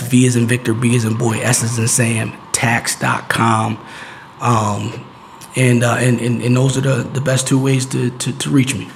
V 0.04 0.26
is 0.26 0.36
in 0.38 0.48
Victor, 0.48 0.74
B 0.74 0.96
is 0.96 1.04
in 1.04 1.18
boy, 1.18 1.40
S 1.40 1.64
is 1.64 1.78
in 1.78 1.88
Sam, 1.90 2.32
tax.com. 2.54 3.78
Um, 4.40 5.06
and, 5.58 5.84
uh, 5.84 5.98
and, 6.00 6.22
and, 6.22 6.42
and 6.42 6.56
those 6.56 6.78
are 6.78 6.82
the, 6.82 7.04
the 7.10 7.20
best 7.20 7.48
two 7.48 7.62
ways 7.62 7.86
to, 7.88 8.10
to, 8.20 8.38
to 8.38 8.50
reach 8.50 8.74
me. 8.74 8.90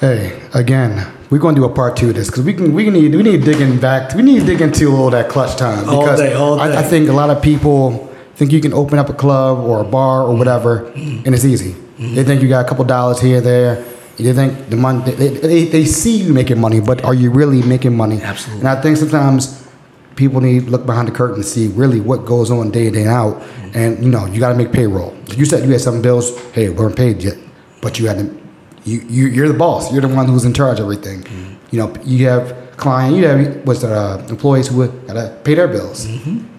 Hey, 0.00 0.42
again, 0.52 1.06
we're 1.30 1.38
going 1.38 1.54
to 1.54 1.60
do 1.60 1.64
a 1.64 1.72
part 1.72 1.96
two 1.96 2.08
of 2.08 2.14
this 2.14 2.28
because 2.28 2.44
we 2.44 2.52
can 2.52 2.74
we 2.74 2.90
need 2.90 3.14
we 3.14 3.22
need 3.22 3.44
digging 3.44 3.78
back 3.78 4.14
we 4.14 4.22
need 4.22 4.40
to 4.40 4.46
dig 4.46 4.60
into 4.60 4.94
all 4.94 5.10
that 5.10 5.28
clutch 5.28 5.56
time 5.56 5.80
because 5.80 6.20
all 6.20 6.26
day, 6.26 6.32
all 6.34 6.56
day. 6.56 6.62
I, 6.62 6.80
I 6.80 6.82
think 6.82 7.08
a 7.08 7.12
lot 7.12 7.30
of 7.30 7.42
people 7.42 8.13
think 8.34 8.52
you 8.52 8.60
can 8.60 8.72
open 8.72 8.98
up 8.98 9.08
a 9.08 9.14
club 9.14 9.58
or 9.58 9.80
a 9.80 9.84
bar 9.84 10.22
or 10.22 10.36
whatever, 10.36 10.86
and 10.94 11.34
it's 11.34 11.44
easy. 11.44 11.76
They 11.98 12.24
think 12.24 12.42
you 12.42 12.48
got 12.48 12.66
a 12.66 12.68
couple 12.68 12.84
dollars 12.84 13.20
here, 13.20 13.40
there. 13.40 13.84
They 14.16 14.32
think 14.32 14.68
the 14.68 14.76
money. 14.76 15.10
They, 15.10 15.28
they, 15.28 15.64
they 15.64 15.84
see 15.84 16.16
you 16.16 16.32
making 16.32 16.60
money, 16.60 16.80
but 16.80 17.04
are 17.04 17.14
you 17.14 17.30
really 17.30 17.62
making 17.62 17.96
money? 17.96 18.20
Absolutely. 18.20 18.60
And 18.60 18.68
I 18.68 18.80
think 18.80 18.96
sometimes 18.96 19.68
people 20.16 20.40
need 20.40 20.64
to 20.64 20.70
look 20.70 20.86
behind 20.86 21.08
the 21.08 21.12
curtain 21.12 21.36
and 21.36 21.44
see 21.44 21.68
really 21.68 22.00
what 22.00 22.24
goes 22.24 22.50
on 22.50 22.70
day 22.70 22.86
in 22.86 22.92
day 22.92 23.06
out. 23.06 23.42
And 23.74 24.04
you 24.04 24.10
know, 24.10 24.26
you 24.26 24.38
got 24.38 24.50
to 24.50 24.58
make 24.58 24.72
payroll. 24.72 25.16
You 25.36 25.44
said 25.44 25.64
you 25.64 25.70
had 25.70 25.80
some 25.80 26.00
bills. 26.00 26.36
Hey, 26.52 26.68
we 26.68 26.76
weren't 26.76 26.96
paid 26.96 27.22
yet, 27.22 27.36
but 27.80 27.98
you 27.98 28.06
had 28.06 28.18
to. 28.18 28.42
You, 28.84 29.00
you 29.08 29.26
you're 29.26 29.48
the 29.48 29.54
boss. 29.54 29.92
You're 29.92 30.02
the 30.02 30.08
one 30.08 30.26
who's 30.26 30.44
in 30.44 30.54
charge 30.54 30.78
of 30.78 30.84
everything. 30.84 31.22
Mm-hmm. 31.22 31.54
You 31.70 31.78
know, 31.78 31.94
you 32.04 32.28
have 32.28 32.76
client. 32.76 33.16
You 33.16 33.26
have 33.26 33.66
what's 33.66 33.80
the 33.80 33.92
uh, 33.92 34.26
employees 34.28 34.68
who 34.68 34.86
gotta 34.86 35.40
pay 35.42 35.54
their 35.54 35.68
bills. 35.68 36.06
Mm-hmm 36.06 36.53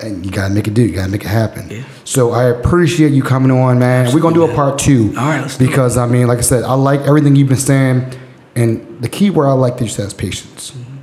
and 0.00 0.24
you 0.24 0.32
gotta 0.32 0.52
make 0.52 0.66
it 0.68 0.74
do. 0.74 0.82
You 0.82 0.94
gotta 0.94 1.10
make 1.10 1.24
it 1.24 1.28
happen. 1.28 1.68
Yeah. 1.70 1.84
So 2.04 2.32
I 2.32 2.44
appreciate 2.44 3.12
you 3.12 3.22
coming 3.22 3.50
on, 3.50 3.78
man. 3.78 4.06
Absolutely, 4.06 4.16
We're 4.16 4.34
gonna 4.34 4.46
do 4.46 4.52
a 4.52 4.54
part 4.54 4.78
two. 4.78 5.14
All 5.16 5.28
right, 5.28 5.56
because 5.58 5.96
I 5.96 6.06
mean, 6.06 6.26
like 6.26 6.38
I 6.38 6.42
said, 6.42 6.64
I 6.64 6.74
like 6.74 7.00
everything 7.00 7.36
you've 7.36 7.48
been 7.48 7.56
saying, 7.56 8.12
and 8.54 9.00
the 9.02 9.08
key 9.08 9.30
word 9.30 9.48
I 9.48 9.52
like 9.52 9.78
that 9.78 9.84
you 9.84 9.90
said 9.90 10.06
is 10.06 10.14
patience. 10.14 10.70
Mm-hmm. 10.72 10.96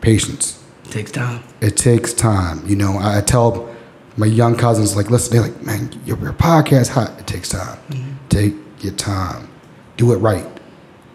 Patience. 0.00 0.62
It 0.84 0.90
takes 0.90 1.10
time. 1.10 1.42
It 1.60 1.76
takes 1.76 2.12
time. 2.12 2.66
You 2.66 2.76
know, 2.76 2.98
I 3.00 3.20
tell 3.20 3.74
my 4.16 4.26
young 4.26 4.56
cousins, 4.56 4.96
like, 4.96 5.10
listen, 5.10 5.32
they're 5.32 5.42
like, 5.46 5.62
man, 5.62 5.92
your, 6.04 6.18
your 6.18 6.32
podcast 6.32 6.88
hot. 6.88 7.18
It 7.18 7.26
takes 7.26 7.50
time. 7.50 7.78
Mm-hmm. 7.90 8.28
Take 8.28 8.54
your 8.80 8.94
time. 8.94 9.48
Do 9.96 10.12
it 10.12 10.16
right. 10.18 10.46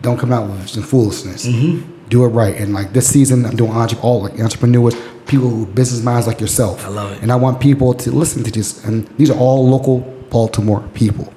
Don't 0.01 0.17
come 0.17 0.31
out 0.31 0.49
with 0.49 0.69
some 0.69 0.83
foolishness. 0.83 1.47
Mm-hmm. 1.47 2.09
Do 2.09 2.25
it 2.25 2.29
right. 2.29 2.55
And 2.55 2.73
like 2.73 2.93
this 2.93 3.07
season, 3.07 3.45
I'm 3.45 3.55
doing 3.55 3.71
all 3.71 4.21
like 4.23 4.39
entrepreneurs 4.39 4.95
people 5.27 5.49
with 5.49 5.75
business 5.75 6.03
minds 6.03 6.27
like 6.27 6.39
yourself. 6.41 6.85
I 6.85 6.89
love 6.89 7.11
it. 7.11 7.21
And 7.21 7.31
I 7.31 7.35
want 7.35 7.59
people 7.59 7.93
to 7.93 8.11
listen 8.11 8.43
to 8.43 8.51
this. 8.51 8.83
And 8.85 9.07
these 9.17 9.29
are 9.29 9.37
all 9.37 9.67
local 9.67 9.99
Baltimore 10.29 10.81
people. 10.93 11.33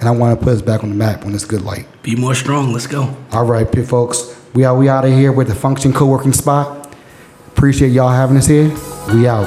And 0.00 0.08
I 0.08 0.12
want 0.12 0.38
to 0.38 0.44
put 0.44 0.52
us 0.54 0.62
back 0.62 0.82
on 0.82 0.90
the 0.90 0.96
map 0.96 1.24
when 1.24 1.34
it's 1.34 1.44
good 1.44 1.62
light. 1.62 1.86
Be 2.02 2.14
more 2.16 2.34
strong. 2.34 2.72
Let's 2.72 2.86
go. 2.86 3.16
All 3.32 3.46
right, 3.46 3.70
pit 3.70 3.86
folks. 3.86 4.34
We 4.54 4.64
are 4.64 4.76
we 4.76 4.88
out 4.88 5.04
of 5.04 5.12
here 5.12 5.32
with 5.32 5.48
the 5.48 5.54
Function 5.54 5.92
Co-working 5.92 6.32
spot. 6.32 6.94
Appreciate 7.48 7.88
y'all 7.88 8.10
having 8.10 8.36
us 8.36 8.46
here. 8.46 8.68
We 9.12 9.26
out. 9.26 9.46